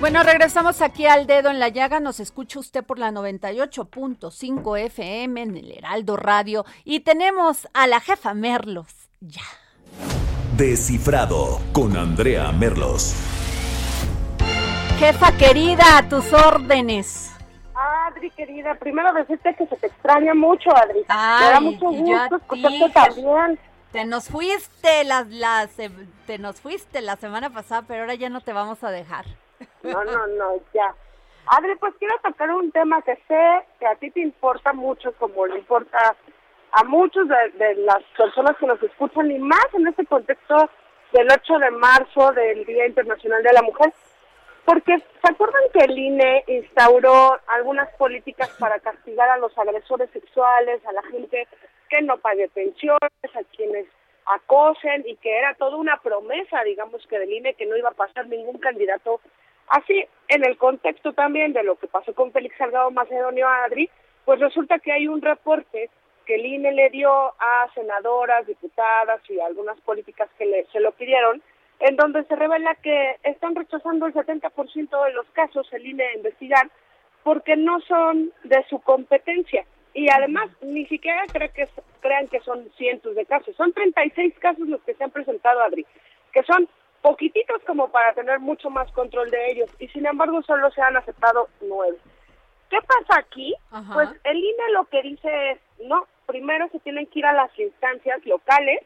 [0.00, 2.00] Bueno, regresamos aquí al dedo en la llaga.
[2.00, 6.64] Nos escucha usted por la 98.5 FM en el Heraldo Radio.
[6.84, 9.10] Y tenemos a la jefa Merlos.
[9.20, 9.42] Ya.
[10.56, 13.14] Descifrado con Andrea Merlos.
[14.98, 17.32] Jefa querida, a tus órdenes.
[17.74, 21.00] Adri, querida, primero decirte que se te extraña mucho, Adri.
[21.08, 23.58] Ay, Me da mucho gusto escucharte también.
[23.92, 25.70] Te nos fuiste las, las,
[26.26, 29.26] te nos fuiste la semana pasada, pero ahora ya no te vamos a dejar.
[29.82, 30.94] No, no, no, ya.
[31.46, 35.46] Adri, pues quiero tocar un tema que sé que a ti te importa mucho, como
[35.46, 36.16] le importa
[36.72, 40.70] a muchos de, las personas que nos escuchan, y más en este contexto
[41.12, 43.92] del 8 de marzo, del Día Internacional de la Mujer,
[44.64, 50.84] porque ¿se acuerdan que el INE instauró algunas políticas para castigar a los agresores sexuales,
[50.86, 51.48] a la gente
[51.88, 53.86] que no pague pensiones, a quienes
[54.26, 57.94] acosen y que era toda una promesa, digamos que del INE que no iba a
[57.94, 59.20] pasar ningún candidato
[59.70, 63.88] Así, en el contexto también de lo que pasó con Félix Salgado Macedonio Adri,
[64.24, 65.90] pues resulta que hay un reporte
[66.26, 70.90] que el INE le dio a senadoras, diputadas y algunas políticas que le, se lo
[70.92, 71.40] pidieron,
[71.78, 76.16] en donde se revela que están rechazando el 70% de los casos el INE a
[76.16, 76.68] investigar
[77.22, 79.64] porque no son de su competencia.
[79.94, 81.68] Y además, ni siquiera cree que,
[82.00, 83.54] crean que son cientos de casos.
[83.56, 85.86] Son 36 casos los que se han presentado, Adri,
[86.32, 86.68] que son
[87.02, 90.96] poquititos como para tener mucho más control de ellos y sin embargo solo se han
[90.96, 91.96] aceptado nueve.
[92.68, 93.54] ¿Qué pasa aquí?
[93.92, 97.56] Pues el INE lo que dice es, no, primero se tienen que ir a las
[97.58, 98.80] instancias locales,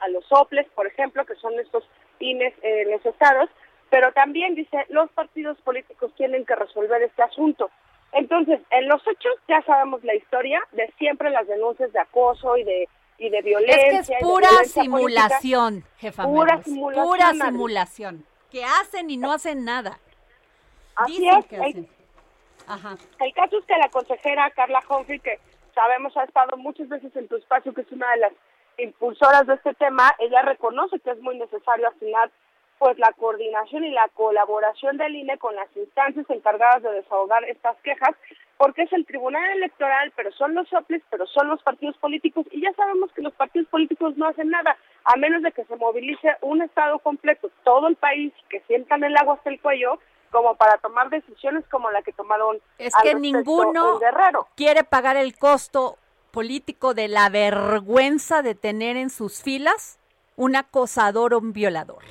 [0.00, 1.88] a los OPLES, por ejemplo, que son estos
[2.20, 3.50] INES en los estados,
[3.90, 7.70] pero también dice, los partidos políticos tienen que resolver este asunto.
[8.12, 12.62] Entonces, en los hechos ya sabemos la historia de siempre las denuncias de acoso y
[12.62, 14.00] de y de violencia.
[14.00, 16.24] Es que es pura simulación, jefa.
[16.24, 17.06] Pura simulación.
[17.06, 18.26] Pura simulación.
[18.50, 19.98] Que hacen y no hacen nada.
[20.96, 21.46] Así es.
[21.50, 21.88] el,
[23.20, 25.38] el caso es que la consejera Carla Humphrey, que
[25.74, 28.32] sabemos ha estado muchas veces en tu espacio, que es una de las
[28.78, 32.30] impulsoras de este tema, ella reconoce que es muy necesario afinar
[32.78, 37.76] pues la coordinación y la colaboración del INE con las instancias encargadas de desahogar estas
[37.82, 38.14] quejas,
[38.56, 42.60] porque es el Tribunal Electoral, pero son los soples, pero son los partidos políticos, y
[42.60, 46.36] ya sabemos que los partidos políticos no hacen nada, a menos de que se movilice
[46.40, 49.98] un Estado completo, todo el país, que sientan el agua hasta el cuello,
[50.30, 52.60] como para tomar decisiones como la que tomaron.
[52.78, 54.00] Es que ninguno
[54.56, 55.96] quiere pagar el costo
[56.32, 60.00] político de la vergüenza de tener en sus filas
[60.36, 62.02] un acosador o un violador.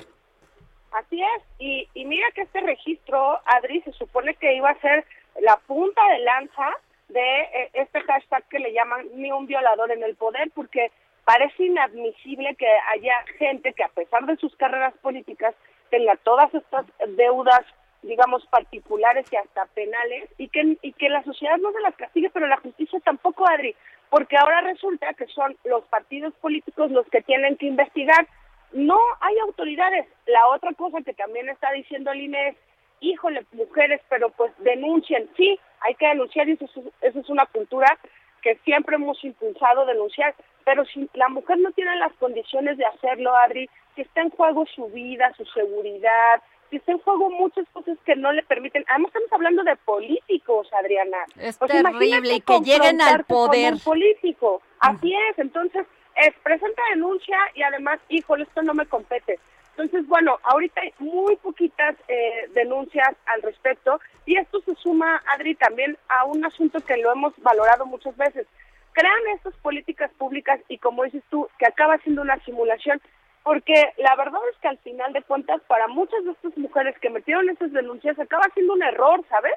[0.94, 5.04] Así es, y, y mira que este registro, Adri, se supone que iba a ser
[5.40, 6.70] la punta de lanza
[7.08, 10.92] de eh, este hashtag que le llaman ni un violador en el poder, porque
[11.24, 15.56] parece inadmisible que haya gente que a pesar de sus carreras políticas
[15.90, 17.62] tenga todas estas deudas,
[18.02, 22.30] digamos, particulares y hasta penales, y que, y que la sociedad no se las castigue,
[22.30, 23.74] pero la justicia tampoco, Adri,
[24.10, 28.28] porque ahora resulta que son los partidos políticos los que tienen que investigar
[28.74, 30.06] no hay autoridades.
[30.26, 32.56] La otra cosa que también está diciendo el INE es,
[33.00, 35.30] híjole, mujeres, pero pues denuncien.
[35.36, 36.66] Sí, hay que denunciar y eso,
[37.00, 37.98] eso es una cultura
[38.42, 40.34] que siempre hemos impulsado denunciar,
[40.64, 44.66] pero si la mujer no tiene las condiciones de hacerlo, Adri, si está en juego
[44.66, 48.84] su vida, su seguridad, si está en juego muchas cosas que no le permiten.
[48.88, 51.18] Además estamos hablando de políticos, Adriana.
[51.38, 53.74] Es terrible que lleguen al poder.
[53.82, 54.60] político.
[54.80, 59.38] Así es, entonces es presenta denuncia y además, híjole, esto no me compete.
[59.76, 65.56] Entonces, bueno, ahorita hay muy poquitas eh, denuncias al respecto y esto se suma, Adri,
[65.56, 68.46] también a un asunto que lo hemos valorado muchas veces.
[68.92, 73.00] Crean estas políticas públicas y como dices tú, que acaba siendo una simulación,
[73.42, 77.10] porque la verdad es que al final de cuentas, para muchas de estas mujeres que
[77.10, 79.54] metieron esas denuncias, acaba siendo un error, ¿sabes?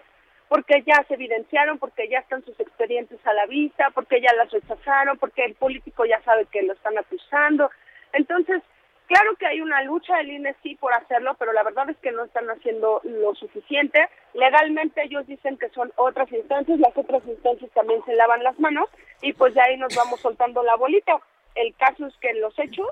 [0.50, 4.52] Porque ya se evidenciaron, porque ya están sus expedientes a la vista, porque ya las
[4.52, 7.70] rechazaron, porque el político ya sabe que lo están acusando.
[8.14, 8.62] Entonces,
[9.08, 12.12] claro que hay una lucha del INE sí por hacerlo, pero la verdad es que
[12.12, 14.08] no están haciendo lo suficiente.
[14.34, 18.90] Legalmente ellos dicen que son otras instancias, las otras instancias también se lavan las manos
[19.22, 21.20] y pues de ahí nos vamos soltando la bolita.
[21.56, 22.88] El caso es que en los hechos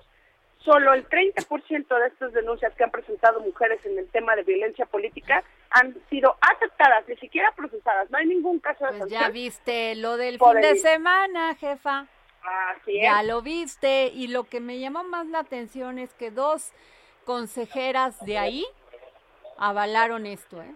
[0.66, 4.86] solo el 30% de estas denuncias que han presentado mujeres en el tema de violencia
[4.88, 8.10] política han sido aceptadas, ni siquiera procesadas.
[8.10, 12.08] No hay ningún caso de pues Ya viste lo del fin de semana, jefa.
[12.42, 14.08] Así Ya lo viste.
[14.08, 16.72] Y lo que me llamó más la atención es que dos
[17.26, 18.66] consejeras de ahí
[19.58, 20.76] avalaron esto, ¿eh?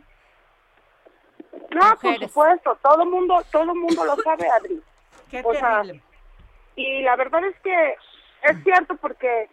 [1.71, 2.77] No, por supuesto.
[2.81, 4.81] Todo mundo, todo mundo lo sabe, Adri.
[5.29, 6.01] Qué terrible.
[6.75, 7.95] y la verdad es que
[8.43, 9.47] es cierto porque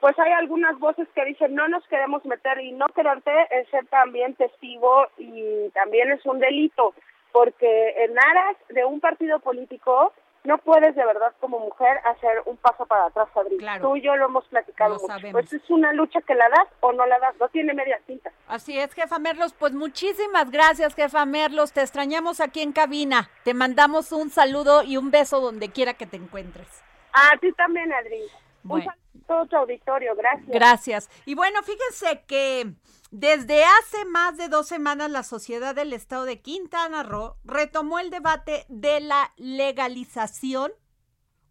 [0.00, 3.86] pues hay algunas voces que dicen no nos queremos meter y no quererte es ser
[3.86, 6.94] también testigo y también es un delito,
[7.32, 12.56] porque en aras de un partido político no puedes de verdad como mujer hacer un
[12.56, 13.58] paso para atrás, Adri.
[13.80, 15.32] Tú y yo lo hemos platicado mucho.
[15.32, 18.32] Pues es una lucha que la das o no la das, no tiene media cinta.
[18.48, 19.52] Así es, jefa Merlos.
[19.52, 21.72] Pues muchísimas gracias, jefa Merlos.
[21.72, 23.28] Te extrañamos aquí en cabina.
[23.44, 26.82] Te mandamos un saludo y un beso donde quiera que te encuentres.
[27.12, 28.22] A ti también, Adri.
[28.64, 30.16] Un saludo todo tu auditorio.
[30.16, 30.48] Gracias.
[30.48, 31.10] Gracias.
[31.24, 32.74] Y bueno, fíjense que
[33.12, 38.10] desde hace más de dos semanas la Sociedad del Estado de Quintana Roo retomó el
[38.10, 40.72] debate de la legalización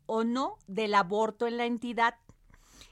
[0.06, 2.16] o no del aborto en la entidad.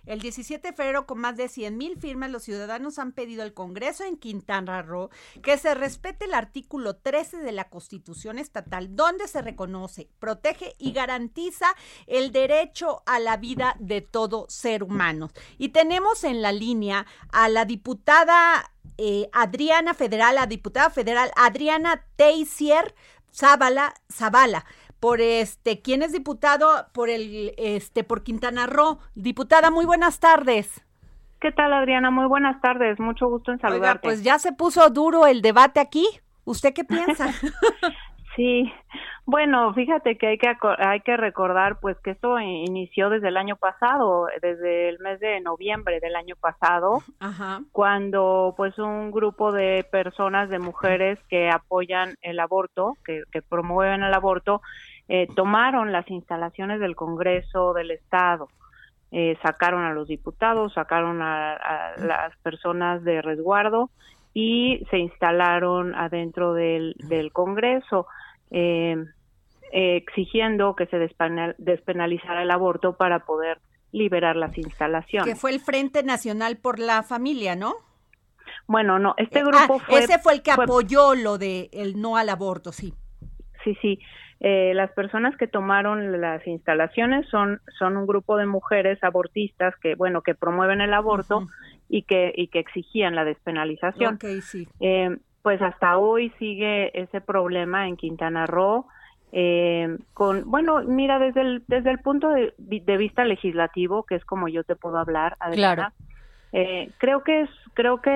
[0.08, 3.54] El 17 de febrero, con más de 100 mil firmas, los ciudadanos han pedido al
[3.54, 5.10] Congreso en Quintana Roo
[5.44, 10.94] que se respete el artículo 13 de la Constitución Estatal, donde se reconoce, protege y
[10.94, 11.68] garantiza
[12.08, 15.30] el derecho a la vida de todo ser humano.
[15.58, 22.06] Y tenemos en la línea a la diputada eh, Adriana Federal, la diputada federal Adriana
[22.16, 22.96] Teisier
[23.38, 24.66] Zavala, Zavala
[25.00, 29.00] por este, ¿quién es diputado por el este por Quintana Roo?
[29.16, 30.84] Diputada, muy buenas tardes.
[31.40, 32.10] ¿Qué tal, Adriana?
[32.10, 33.00] Muy buenas tardes.
[33.00, 34.08] Mucho gusto en saludarte.
[34.08, 36.06] pues ya se puso duro el debate aquí.
[36.46, 37.32] ¿Usted qué piensa?
[38.36, 38.72] sí.
[39.30, 43.58] Bueno, fíjate que hay que hay que recordar pues que esto inició desde el año
[43.58, 47.00] pasado, desde el mes de noviembre del año pasado,
[47.74, 54.02] cuando pues un grupo de personas, de mujeres que apoyan el aborto, que, que promueven
[54.02, 54.62] el aborto,
[55.10, 58.48] eh, tomaron las instalaciones del Congreso del Estado.
[59.12, 63.90] Eh, sacaron a los diputados, sacaron a, las personas de resguardo
[64.34, 68.08] y se instalaron adentro del, del Congreso,
[68.52, 68.96] eh,
[69.72, 73.60] exigiendo que se despenalizara el aborto para poder
[73.92, 75.28] liberar las instalaciones.
[75.28, 77.76] Que fue el Frente Nacional por la Familia, ¿no?
[78.68, 80.00] Bueno, no, este grupo ah, fue...
[80.00, 82.94] Ese fue el que apoyó lo de el no al aborto, sí.
[83.64, 84.00] Sí, sí.
[84.40, 89.96] Eh, las personas que tomaron las instalaciones son, son un grupo de mujeres abortistas que,
[89.96, 91.48] bueno, que promueven el aborto
[91.90, 94.20] y que, y que exigían la despenalización.
[94.80, 98.86] Eh, pues hasta hoy sigue ese problema en Quintana Roo.
[99.40, 104.48] Eh, con bueno mira desde el desde el punto de, vista legislativo que es como
[104.48, 105.94] yo te puedo hablar Adriana,
[106.54, 108.10] eh, creo que es creo que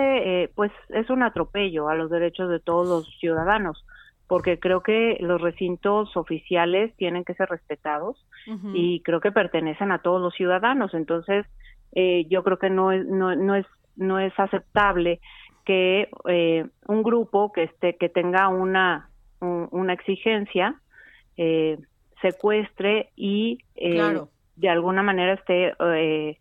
[0.43, 3.85] eh, pues es un atropello a los derechos de todos los ciudadanos
[4.31, 8.17] porque creo que los recintos oficiales tienen que ser respetados
[8.73, 10.95] y creo que pertenecen a todos los ciudadanos.
[10.95, 11.45] Entonces
[11.91, 15.19] eh, yo creo que no es no, no es no es aceptable
[15.65, 19.09] que eh, un grupo que esté que tenga una
[19.41, 20.80] una exigencia
[21.43, 21.79] eh,
[22.21, 24.21] secuestre y eh,
[24.55, 26.37] de alguna manera esté eh,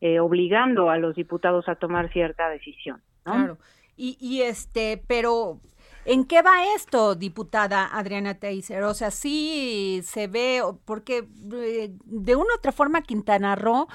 [0.00, 3.02] eh, obligando a los diputados a tomar cierta decisión.
[3.24, 3.58] Claro.
[3.96, 5.58] Y, y este, pero
[6.04, 8.84] ¿En qué va esto, diputada Adriana Teiser?
[8.84, 13.88] O sea, sí se ve, porque de una u otra forma Quintana Roo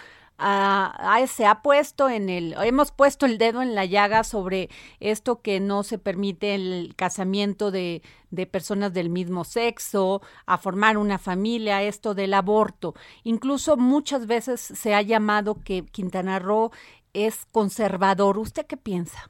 [1.28, 4.70] se ha puesto en el, hemos puesto el dedo en la llaga sobre
[5.00, 10.98] esto que no se permite el casamiento de, de personas del mismo sexo, a formar
[10.98, 12.94] una familia, esto del aborto.
[13.24, 16.72] Incluso muchas veces se ha llamado que Quintana Roo
[17.14, 18.38] es conservador.
[18.38, 19.30] ¿Usted qué piensa?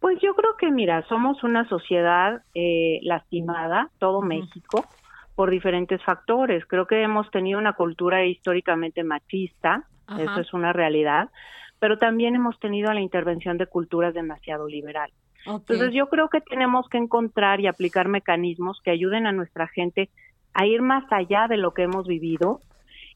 [0.00, 4.86] Pues yo creo que, mira, somos una sociedad eh, lastimada, todo México,
[5.34, 6.64] por diferentes factores.
[6.66, 9.84] Creo que hemos tenido una cultura históricamente machista,
[10.18, 11.28] eso es una realidad,
[11.78, 15.14] pero también hemos tenido la intervención de culturas demasiado liberales.
[15.46, 20.10] Entonces yo creo que tenemos que encontrar y aplicar mecanismos que ayuden a nuestra gente
[20.52, 22.60] a ir más allá de lo que hemos vivido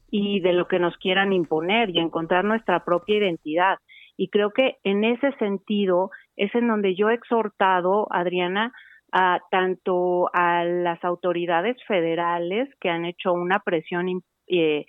[0.09, 3.77] y de lo que nos quieran imponer y encontrar nuestra propia identidad.
[4.17, 8.71] Y creo que en ese sentido es en donde yo he exhortado, Adriana,
[9.11, 14.85] a tanto a las autoridades federales que han hecho una presión eh,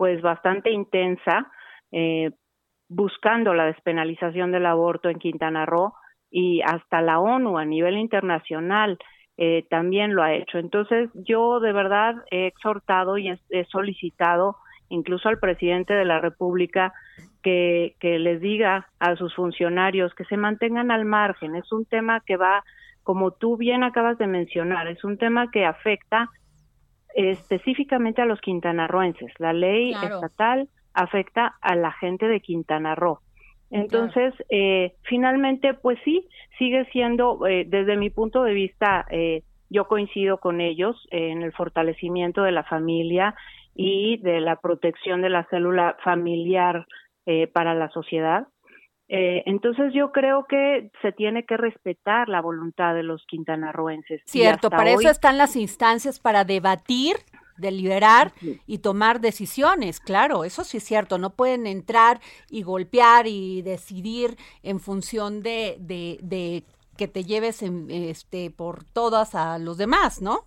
[0.00, 1.46] pues bastante intensa
[1.92, 2.30] eh,
[2.88, 5.92] buscando la despenalización del aborto en Quintana Roo
[6.30, 8.96] y hasta la ONU a nivel internacional
[9.36, 10.56] eh, también lo ha hecho.
[10.56, 14.56] Entonces yo de verdad he exhortado y he, solicitado
[14.88, 16.94] incluso al presidente de la República
[17.42, 21.56] que, que les diga a sus funcionarios que se mantengan al margen.
[21.56, 22.64] Es un tema que va,
[23.02, 26.30] como tú bien acabas de mencionar, es un tema que afecta
[27.14, 29.32] específicamente a los quintanarroenses.
[29.38, 33.20] La ley estatal afecta a la gente de Quintana Roo.
[33.70, 36.26] Entonces, eh, finalmente, pues sí,
[36.58, 41.52] sigue siendo, eh, desde mi punto de vista, eh, yo coincido con ellos en el
[41.52, 43.36] fortalecimiento de la familia
[43.76, 46.86] y de la protección de la célula familiar
[47.52, 48.48] para la sociedad.
[49.12, 54.22] Eh, entonces yo creo que se tiene que respetar la voluntad de los quintanarroenses.
[54.24, 57.16] Cierto, para eso están las instancias para debatir,
[57.56, 58.30] deliberar
[58.68, 64.36] y tomar decisiones, claro, eso sí es cierto, no pueden entrar y golpear y decidir
[64.62, 66.62] en función de, de, de
[66.96, 70.44] que te lleves en, este, por todas a los demás, ¿no?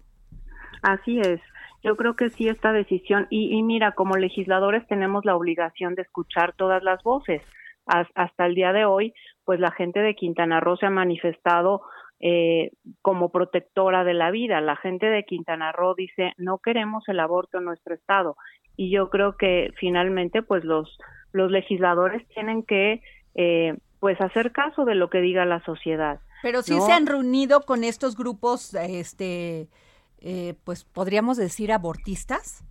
[0.83, 1.41] Así es.
[1.83, 6.03] Yo creo que sí esta decisión, y, y mira, como legisladores tenemos la obligación de
[6.03, 7.41] escuchar todas las voces
[7.85, 9.13] hasta el día de hoy,
[9.45, 11.81] pues la gente de Quintana Roo se ha manifestado
[12.19, 12.71] eh,
[13.01, 14.61] como protectora de la vida.
[14.61, 18.37] La gente de Quintana Roo dice, no queremos el aborto en nuestro estado.
[18.77, 20.97] Y yo creo que finalmente, pues los,
[21.31, 23.01] los legisladores tienen que,
[23.35, 26.19] eh, pues hacer caso de lo que diga la sociedad.
[26.41, 29.67] Pero sí se han reunido con estos grupos, este,
[30.19, 32.65] eh, pues podríamos decir abortistas.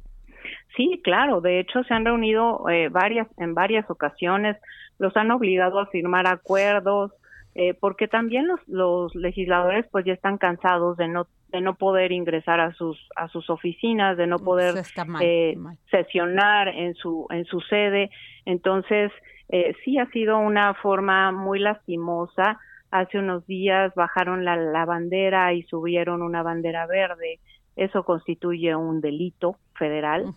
[0.76, 1.40] Sí, claro.
[1.40, 4.56] De hecho, se han reunido eh, varias en varias ocasiones.
[5.02, 7.10] Los han obligado a firmar acuerdos,
[7.56, 12.12] eh, porque también los, los legisladores, pues, ya están cansados de no de no poder
[12.12, 14.74] ingresar a sus a sus oficinas, de no poder
[15.20, 15.58] eh,
[15.90, 18.10] sesionar en su en su sede.
[18.46, 19.10] Entonces,
[19.48, 22.60] eh, sí ha sido una forma muy lastimosa.
[22.92, 27.40] Hace unos días bajaron la, la bandera y subieron una bandera verde
[27.76, 30.34] eso constituye un delito federal.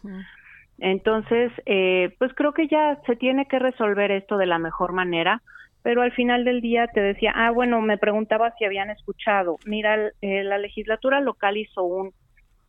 [0.79, 5.41] Entonces, eh, pues creo que ya se tiene que resolver esto de la mejor manera,
[5.81, 9.57] pero al final del día te decía, ah, bueno, me preguntaba si habían escuchado.
[9.65, 12.11] Mira, eh, la legislatura local hizo un,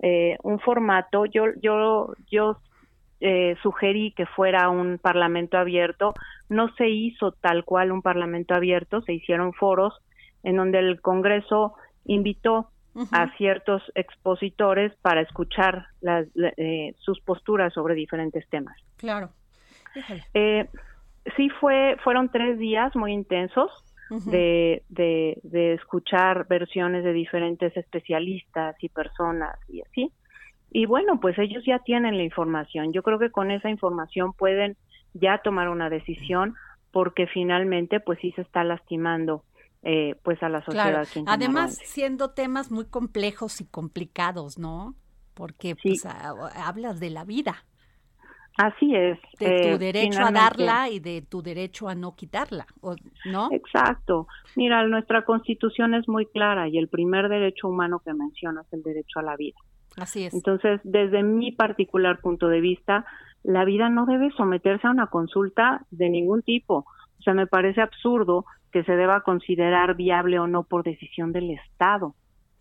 [0.01, 2.59] eh, un formato, yo, yo, yo
[3.21, 6.13] eh, sugerí que fuera un parlamento abierto,
[6.51, 9.95] no se hizo tal cual un parlamento abierto, se hicieron foros
[10.43, 12.69] en donde el Congreso invitó
[13.13, 16.27] a ciertos expositores para escuchar las,
[16.57, 18.77] eh, sus posturas sobre diferentes temas.
[18.97, 19.31] Claro.
[20.35, 20.69] Eh,
[21.37, 23.71] sí fue, fueron tres días muy intensos
[24.27, 30.13] de, de, de, escuchar versiones de diferentes especialistas y personas y así.
[30.71, 32.93] Y bueno, pues ellos ya tienen la información.
[32.93, 34.77] Yo creo que con esa información pueden
[35.15, 36.55] ya tomar una decisión
[36.93, 39.43] porque finalmente pues sí se está lastimando
[39.83, 41.07] eh, pues a la sociedad.
[41.27, 44.95] Además, siendo temas muy complejos y complicados, ¿no?
[45.35, 47.65] Porque pues, hablas de la vida.
[48.57, 49.19] Así es.
[49.39, 52.67] De tu eh, derecho a darla y de tu derecho a no quitarla,
[53.27, 53.49] ¿no?
[53.53, 54.29] Exacto.
[54.55, 58.83] Mira, nuestra constitución es muy clara y el primer derecho humano que menciona es el
[58.83, 59.59] derecho a la vida.
[59.97, 60.33] Así es.
[60.33, 63.05] Entonces, desde mi particular punto de vista,
[63.43, 66.87] la vida no debe someterse a una consulta de ningún tipo.
[67.27, 71.51] O sea, me parece absurdo que se deba considerar viable o no por decisión del
[71.51, 72.15] Estado.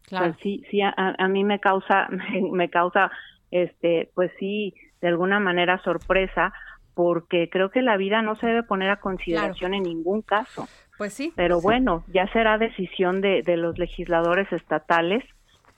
[0.08, 0.36] Claro.
[0.42, 2.08] sí, sí, a, a, mí me causa,
[2.52, 3.12] me causa,
[3.52, 6.52] este, pues sí, de alguna manera sorpresa,
[6.96, 10.68] porque creo que la vida no se debe poner a consideración en ningún caso.
[10.98, 11.32] Pues sí.
[11.36, 15.24] Pero bueno, ya será decisión de, de los legisladores estatales.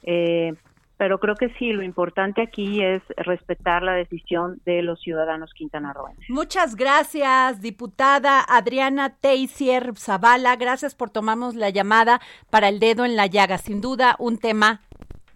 [0.04, 0.54] Eh,
[0.98, 6.30] pero creo que sí, lo importante aquí es respetar la decisión de los ciudadanos quintanarroenses.
[6.30, 10.56] Muchas gracias, diputada Adriana Teisier Zavala.
[10.56, 12.20] Gracias por tomarnos la llamada
[12.50, 13.60] para el dedo en la llaga.
[13.60, 14.82] Sin duda, un tema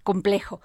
[0.04, 0.62] complejo.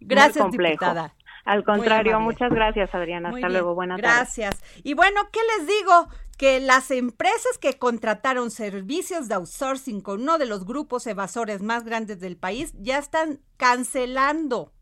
[0.00, 1.14] Gracias, diputada.
[1.44, 3.30] Al contrario, muchas gracias, Adriana.
[3.30, 3.74] Hasta luego.
[3.74, 4.16] Buenas tardes.
[4.16, 4.82] Gracias.
[4.84, 6.08] Y bueno, ¿qué les digo?
[6.42, 11.84] Que las empresas que contrataron servicios de outsourcing con uno de los grupos evasores más
[11.84, 14.72] grandes del país ya están cancelando.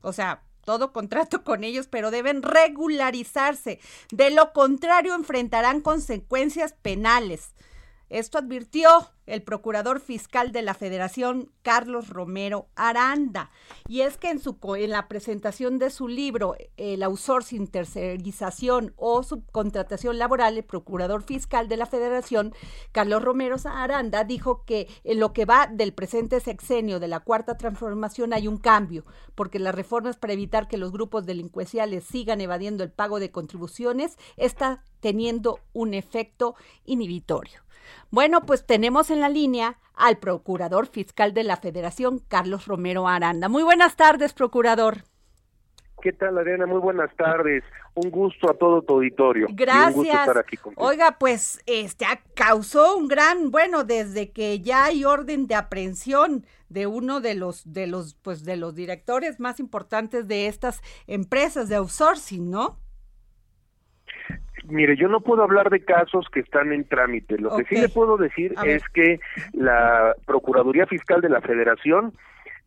[0.00, 3.80] O sea, todo contrato con ellos, pero deben regularizarse.
[4.10, 7.52] De lo contrario, enfrentarán consecuencias penales.
[8.10, 8.88] Esto advirtió
[9.26, 13.50] el procurador fiscal de la Federación, Carlos Romero Aranda.
[13.86, 19.22] Y es que en, su, en la presentación de su libro, El outsourcing, tercerización o
[19.22, 22.54] subcontratación laboral, el procurador fiscal de la Federación,
[22.92, 27.58] Carlos Romero Aranda, dijo que en lo que va del presente sexenio de la cuarta
[27.58, 29.04] transformación hay un cambio,
[29.34, 34.16] porque las reformas para evitar que los grupos delincuenciales sigan evadiendo el pago de contribuciones
[34.36, 36.54] está teniendo un efecto
[36.84, 37.67] inhibitorio.
[38.10, 43.48] Bueno, pues tenemos en la línea al procurador fiscal de la Federación, Carlos Romero Aranda.
[43.48, 45.04] Muy buenas tardes, procurador.
[46.00, 46.66] ¿Qué tal, Adriana?
[46.66, 47.64] Muy buenas tardes.
[47.94, 49.48] Un gusto a todo tu auditorio.
[49.50, 50.28] Gracias.
[50.76, 56.86] Oiga, pues este causó un gran, bueno, desde que ya hay orden de aprehensión de
[56.86, 61.76] uno de los de los pues de los directores más importantes de estas empresas de
[61.76, 62.78] outsourcing, ¿no?
[64.68, 67.38] Mire, yo no puedo hablar de casos que están en trámite.
[67.38, 69.18] Lo que sí le puedo decir es que
[69.52, 72.12] la Procuraduría Fiscal de la Federación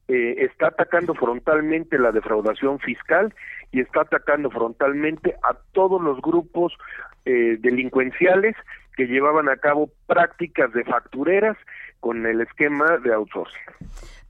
[0.08, 3.34] eh, está atacando frontalmente la defraudación fiscal
[3.72, 6.74] y está atacando frontalmente a todos los grupos
[7.26, 8.56] eh, delincuenciales
[8.97, 11.56] que llevaban a cabo prácticas de factureras
[11.99, 13.62] con el esquema de outsourcing.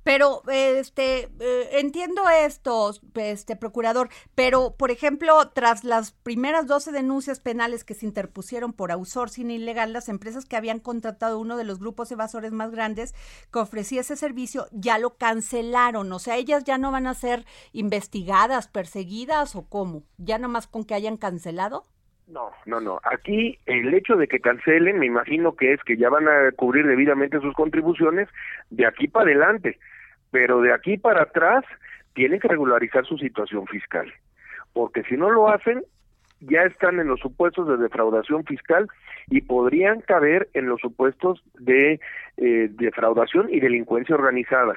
[0.04, 7.40] Pero, este, eh, entiendo esto, este, procurador, pero, por ejemplo, tras las primeras 12 denuncias
[7.40, 11.80] penales que se interpusieron por outsourcing ilegal, las empresas que habían contratado uno de los
[11.80, 13.14] grupos evasores más grandes
[13.52, 16.12] que ofrecía ese servicio ya lo cancelaron.
[16.12, 20.04] O sea, ellas ya no van a ser investigadas, perseguidas o cómo?
[20.18, 21.86] ¿Ya nomás con que hayan cancelado?
[22.28, 23.00] No, no, no.
[23.04, 26.88] Aquí el hecho de que cancelen, me imagino que es que ya van a cubrir
[26.88, 28.30] debidamente sus contribuciones
[28.70, 29.78] de aquí para adelante,
[30.32, 31.64] pero de aquí para atrás
[32.14, 34.12] tienen que regularizar su situación fiscal,
[34.74, 35.84] porque si no lo hacen,
[36.42, 38.88] ya están en los supuestos de defraudación fiscal
[39.30, 42.00] y podrían caber en los supuestos de
[42.38, 44.76] eh, defraudación y delincuencia organizada,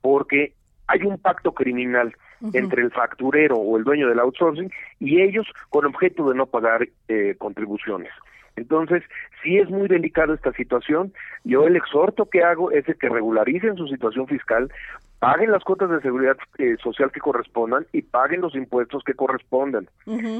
[0.00, 0.54] porque
[0.86, 2.14] hay un pacto criminal
[2.54, 6.88] entre el facturero o el dueño del outsourcing y ellos con objeto de no pagar
[7.08, 8.10] eh, contribuciones.
[8.56, 9.02] Entonces,
[9.42, 11.12] si es muy delicada esta situación.
[11.44, 14.70] Yo el exhorto que hago es de que regularicen su situación fiscal,
[15.18, 19.88] paguen las cuotas de seguridad eh, social que correspondan y paguen los impuestos que correspondan.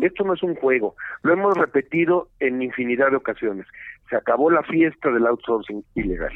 [0.03, 3.67] Esto no es un juego, lo hemos repetido en infinidad de ocasiones.
[4.09, 6.33] Se acabó la fiesta del outsourcing ilegal.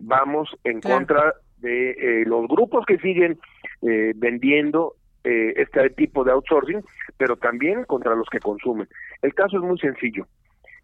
[0.00, 3.38] Vamos en contra de eh, los grupos que siguen
[3.82, 4.94] eh, vendiendo
[5.24, 6.82] eh, este tipo de outsourcing,
[7.18, 8.88] pero también contra los que consumen.
[9.22, 10.26] El caso es muy sencillo.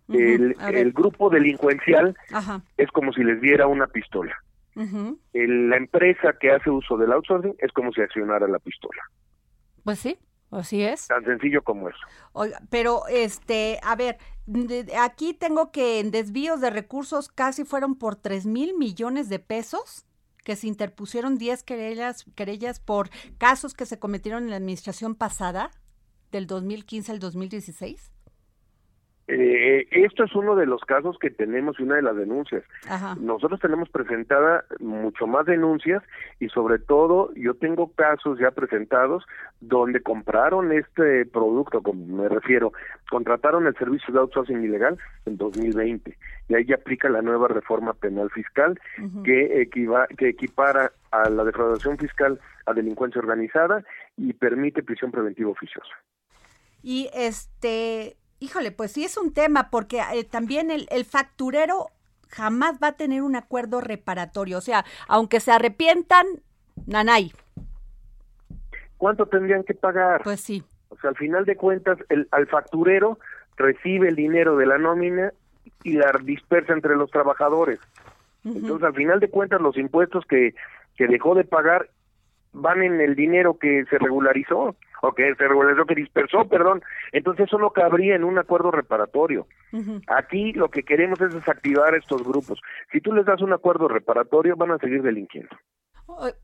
[0.09, 2.17] El, el, grupo delincuencial
[2.77, 4.35] es como si les diera una pistola.
[4.75, 9.03] la empresa que hace uso del outsourcing es como si accionara la pistola.
[9.85, 10.19] Pues sí,
[10.51, 11.07] así es.
[11.09, 11.99] Tan sencillo como eso.
[12.33, 14.19] Oiga, pero este, a ver,
[15.01, 20.07] aquí tengo que en desvíos de recursos casi fueron por tres mil millones de pesos
[20.45, 25.71] que se interpusieron 10 querellas, querellas por casos que se cometieron en la administración pasada,
[26.33, 28.11] del 2015 al 2016?
[29.93, 32.65] Esto es uno de los casos que tenemos y una de las denuncias.
[33.21, 36.03] Nosotros tenemos presentada mucho más denuncias
[36.41, 39.25] y sobre todo yo tengo casos ya presentados
[39.61, 42.73] donde compraron este producto, como me refiero,
[43.11, 46.17] contrataron el servicio de outsourcing ilegal en 2020
[46.49, 48.81] y ahí aplica la nueva reforma penal fiscal
[49.25, 49.69] que,
[50.17, 53.85] que equipara a la defraudación fiscal a delincuencia organizada
[54.17, 55.93] y permite prisión preventiva oficiosa.
[56.83, 61.87] Y este, híjole, pues sí es un tema, porque eh, también el, el facturero
[62.29, 64.59] jamás va a tener un acuerdo reparatorio.
[64.59, 66.27] O sea, aunque se arrepientan,
[66.87, 67.33] nanay.
[68.97, 70.23] ¿Cuánto tendrían que pagar?
[70.23, 70.65] Pues sí.
[70.89, 73.19] O sea, al final de cuentas, el, al facturero
[73.57, 75.33] recibe el dinero de la nómina
[75.85, 77.79] y la dispersa entre los trabajadores.
[78.45, 80.55] Entonces, al final de cuentas, los impuestos que,
[80.97, 81.91] que dejó de pagar
[82.53, 86.83] van en el dinero que se regularizó o que se regularizó, que dispersó, perdón.
[87.13, 89.47] Entonces eso no cabría en un acuerdo reparatorio.
[90.07, 92.61] Aquí lo que queremos es desactivar estos grupos.
[92.93, 95.57] Si tú les das un acuerdo reparatorio, van a seguir delinquiendo.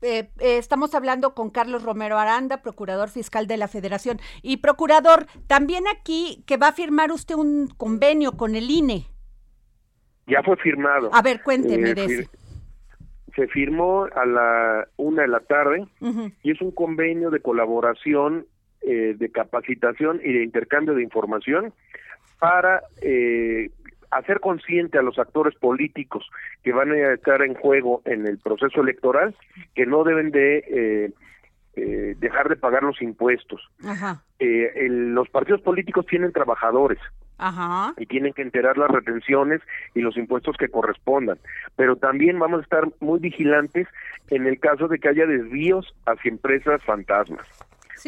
[0.01, 4.19] Eh, eh, estamos hablando con Carlos Romero Aranda, procurador fiscal de la Federación.
[4.41, 9.05] Y procurador, también aquí que va a firmar usted un convenio con el INE.
[10.27, 11.09] Ya fue firmado.
[11.13, 12.27] A ver, cuénteme eh,
[13.39, 15.87] se firmó a la una de la tarde
[16.43, 18.45] y es un convenio de colaboración,
[18.81, 21.73] eh, de capacitación y de intercambio de información
[22.37, 23.71] para eh,
[24.11, 26.29] hacer consciente a los actores políticos
[26.63, 29.33] que van a estar en juego en el proceso electoral
[29.73, 31.13] que no deben de
[31.77, 33.61] eh, dejar de pagar los impuestos.
[34.37, 36.99] los partidos políticos tienen trabajadores
[37.97, 39.61] y tienen que enterar las retenciones
[39.95, 41.37] y los impuestos que correspondan.
[41.75, 43.87] Pero también vamos a estar muy vigilantes
[44.29, 47.47] en el caso de que haya desvíos hacia empresas fantasmas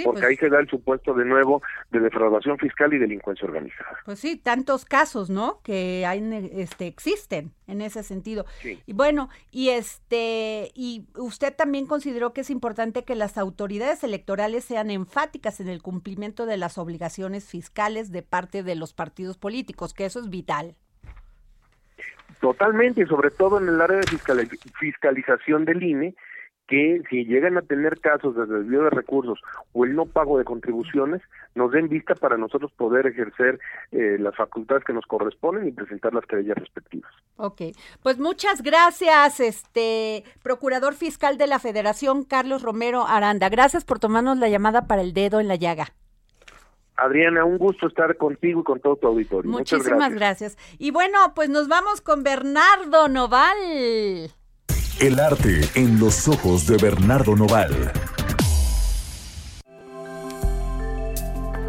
[0.04, 1.62] porque pues ahí se da el supuesto de nuevo
[1.92, 3.98] de defraudación fiscal y delincuencia organizada.
[4.06, 5.62] Pues sí, tantos casos, ¿no?
[5.64, 6.22] Que hay,
[6.54, 8.46] este, existen en ese sentido.
[8.86, 14.66] Y bueno, y este, y usted también consideró que es importante que las autoridades electorales
[14.66, 19.94] sean enfáticas en el cumplimiento de las obligaciones fiscales de parte de los partidos políticos,
[19.94, 20.76] que eso es vital.
[22.40, 24.08] Totalmente, y sobre todo en el área de
[24.80, 26.16] fiscalización del INE,
[26.72, 29.38] que si llegan a tener casos de desvío de recursos
[29.74, 31.22] o el no pago de contribuciones,
[31.54, 33.60] nos den vista para nosotros poder ejercer
[33.92, 37.12] eh, las facultades que nos corresponden y presentar las querellas respectivas.
[37.36, 37.62] Ok,
[38.02, 43.50] pues muchas gracias, este Procurador Fiscal de la Federación, Carlos Romero Aranda.
[43.50, 45.88] Gracias por tomarnos la llamada para el dedo en la llaga.
[46.96, 49.52] Adriana, un gusto estar contigo y con todo tu auditorio.
[49.52, 50.58] Muchísimas gracias.
[50.78, 54.32] Y bueno, pues nos vamos con Bernardo Noval.
[55.00, 57.92] El arte en los ojos de Bernardo Noval.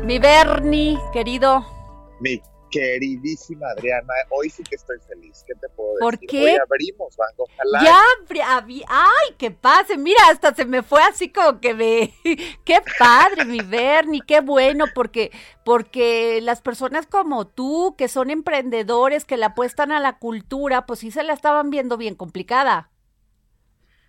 [0.04, 1.64] Mi Bernie, querido.
[2.20, 5.44] Mi queridísima Adriana, hoy sí que estoy feliz.
[5.46, 6.28] ¿Qué te puedo ¿Por decir?
[6.28, 6.44] qué?
[6.44, 7.48] Hoy abrimos Van Gogh
[7.82, 8.02] Ya,
[8.88, 9.96] ay, qué pase.
[9.96, 12.14] Mira, hasta se me fue así como que me...
[12.64, 15.30] qué padre, mi Bernie, qué bueno, porque,
[15.64, 21.00] porque las personas como tú, que son emprendedores, que le apuestan a la cultura, pues
[21.00, 22.91] sí se la estaban viendo bien complicada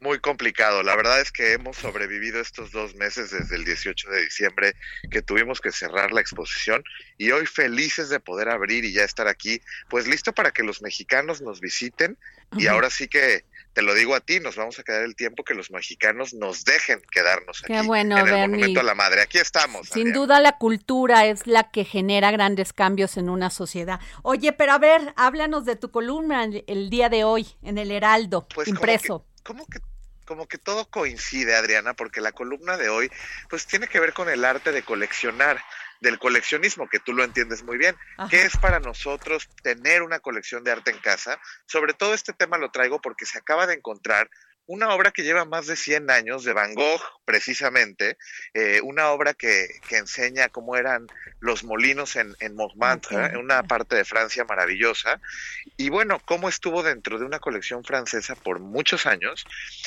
[0.04, 0.84] muy complicado.
[0.84, 4.76] La verdad es que hemos sobrevivido estos dos meses desde el 18 de diciembre
[5.10, 6.84] que tuvimos que cerrar la exposición
[7.18, 10.82] y hoy felices de poder abrir y ya estar aquí, pues listo para que los
[10.82, 12.18] mexicanos nos visiten
[12.58, 15.44] y ahora sí que te lo digo a ti, nos vamos a quedar el tiempo
[15.44, 19.22] que los mexicanos nos dejen quedarnos Qué bueno, en el Monumento a la Madre.
[19.22, 19.90] Aquí estamos.
[19.90, 24.00] Sin duda la cultura es la que genera grandes cambios en una sociedad.
[24.22, 28.48] Oye, pero a ver, háblanos de tu columna el, día de hoy en el Heraldo,
[28.54, 29.26] pues impreso.
[29.44, 29.80] ¿Cómo que
[30.34, 33.12] como que todo coincide, Adriana, porque la columna de hoy,
[33.50, 35.64] pues tiene que ver con el arte de coleccionar,
[36.02, 37.96] del coleccionismo, que tú lo entiendes muy bien.
[38.32, 41.40] ¿Qué es para nosotros tener una colección de arte en casa?
[41.68, 44.28] Sobre todo este tema lo traigo porque se acaba de encontrar
[44.66, 48.18] una obra que lleva más de 100 años de Van Gogh, precisamente,
[48.54, 51.08] eh, una obra que, que, enseña cómo eran
[51.40, 55.20] los molinos en, en Montmartre, en una parte de Francia maravillosa,
[55.78, 59.46] y bueno, cómo estuvo dentro de una colección francesa por muchos años,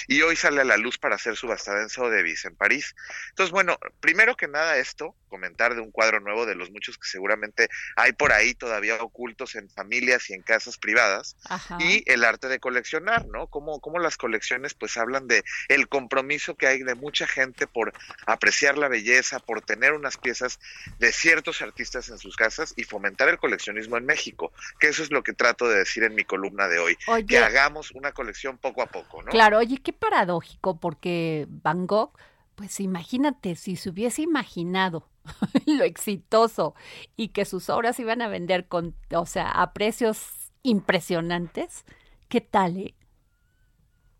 [0.09, 2.95] y hoy sale a la luz para ser subastada en Sotheby's, en París.
[3.31, 7.09] Entonces, bueno, primero que nada esto, comentar de un cuadro nuevo de los muchos que
[7.09, 11.37] seguramente hay por ahí todavía ocultos en familias y en casas privadas,
[11.79, 13.47] y el arte de coleccionar, ¿no?
[13.49, 17.93] Cómo, cómo las colecciones pues hablan de el compromiso que hay de mucha gente por
[18.27, 20.59] apreciar la belleza, por tener unas piezas
[20.99, 25.11] de ciertos artistas en sus casas y fomentar el coleccionismo en México, que eso es
[25.11, 26.97] lo que trato de decir en mi columna de hoy,
[27.27, 29.31] que hagamos una colección poco a poco, ¿no?
[29.31, 32.13] Claro, oye, qué paradójico porque Van Gogh,
[32.55, 35.09] pues imagínate si se hubiese imaginado
[35.67, 36.75] lo exitoso
[37.17, 41.85] y que sus obras iban a vender con, o sea, a precios impresionantes,
[42.29, 42.77] ¿qué tal?
[42.77, 42.95] Eh?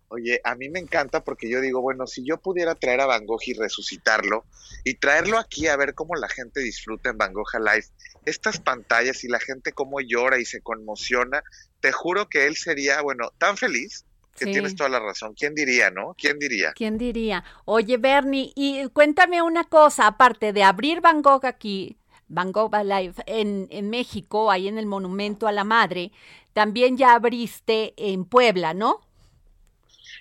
[0.09, 3.27] Oye, a mí me encanta porque yo digo, bueno, si yo pudiera traer a Van
[3.27, 4.45] Gogh y resucitarlo
[4.85, 7.87] y traerlo aquí a ver cómo la gente disfruta en Van Gogh Live
[8.27, 11.43] estas pantallas y la gente cómo llora y se conmociona,
[11.81, 14.05] te juro que él sería, bueno, tan feliz
[14.37, 15.35] que tienes toda la razón.
[15.35, 16.15] ¿Quién diría, no?
[16.19, 16.73] ¿Quién diría?
[16.75, 17.43] ¿Quién diría?
[17.65, 21.97] Oye, Bernie, y cuéntame una cosa, aparte de abrir Van Gogh aquí,
[22.29, 26.13] Van Gogh Live en, en México, ahí en el Monumento a la Madre,
[26.53, 29.06] también ya abriste en Puebla, ¿no?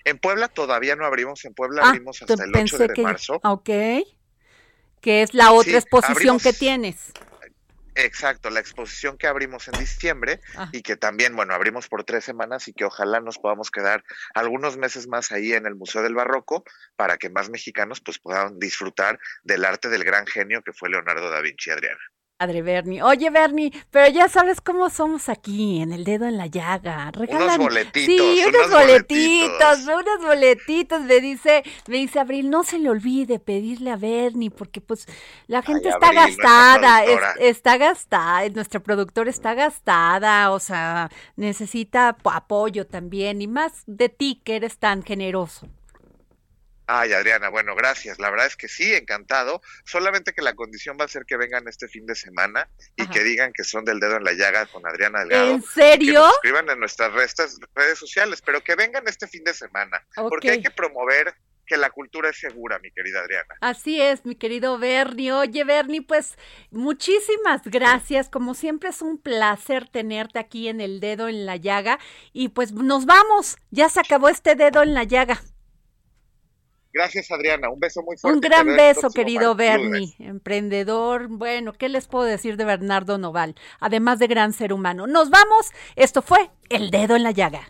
[0.06, 3.40] En Puebla todavía no abrimos, en Puebla ah, abrimos hasta el 8 de marzo.
[3.44, 3.70] Ok,
[5.02, 7.12] que es la otra exposición que tienes.
[7.96, 10.70] Exacto, la exposición que abrimos en diciembre ah.
[10.74, 14.04] y que también, bueno, abrimos por tres semanas y que ojalá nos podamos quedar
[14.34, 16.66] algunos meses más ahí en el Museo del Barroco
[16.98, 21.30] para que más mexicanos pues puedan disfrutar del arte del gran genio que fue Leonardo
[21.30, 22.02] da Vinci Adriana.
[22.38, 23.02] Padre Bernie.
[23.02, 27.10] Oye, Bernie, pero ya sabes cómo somos aquí, en el dedo en la llaga.
[27.12, 27.44] Regalan...
[27.44, 28.06] Unos boletitos.
[28.06, 31.02] Sí, unos, boletitos, unos boletitos.
[31.04, 35.08] Me dice, me dice Abril, no se le olvide pedirle a Bernie, porque pues
[35.48, 37.06] la gente está gastada,
[37.40, 44.42] está gastada, nuestra productora está gastada, o sea, necesita apoyo también, y más de ti
[44.44, 45.70] que eres tan generoso.
[46.88, 48.20] Ay, Adriana, bueno, gracias.
[48.20, 49.62] La verdad es que sí, encantado.
[49.86, 53.24] Solamente que la condición va a ser que vengan este fin de semana y que
[53.24, 55.52] digan que son del dedo en la llaga con Adriana Delgado.
[55.52, 56.14] ¿En serio?
[56.14, 60.06] que nos escriban en nuestras redes sociales, pero que vengan este fin de semana.
[60.16, 63.56] Porque hay que promover que la cultura es segura, mi querida Adriana.
[63.62, 65.34] Así es, mi querido Bernie.
[65.34, 66.38] Oye, Bernie, pues
[66.72, 68.30] muchísimas gracias.
[68.30, 72.00] Como siempre es un placer tenerte aquí en el dedo en la llaga.
[72.34, 73.58] Y pues nos vamos.
[73.72, 75.42] Ya se acabó este dedo en la llaga.
[76.96, 77.70] Gracias, Adriana.
[77.70, 78.38] Un beso muy fuerte.
[78.38, 81.28] Un gran beso, querido Bernie, emprendedor.
[81.28, 83.56] Bueno, ¿qué les puedo decir de Bernardo Noval?
[83.82, 85.06] Además de gran ser humano.
[85.06, 85.74] Nos vamos.
[85.98, 87.70] Esto fue El Dedo en la Llaga.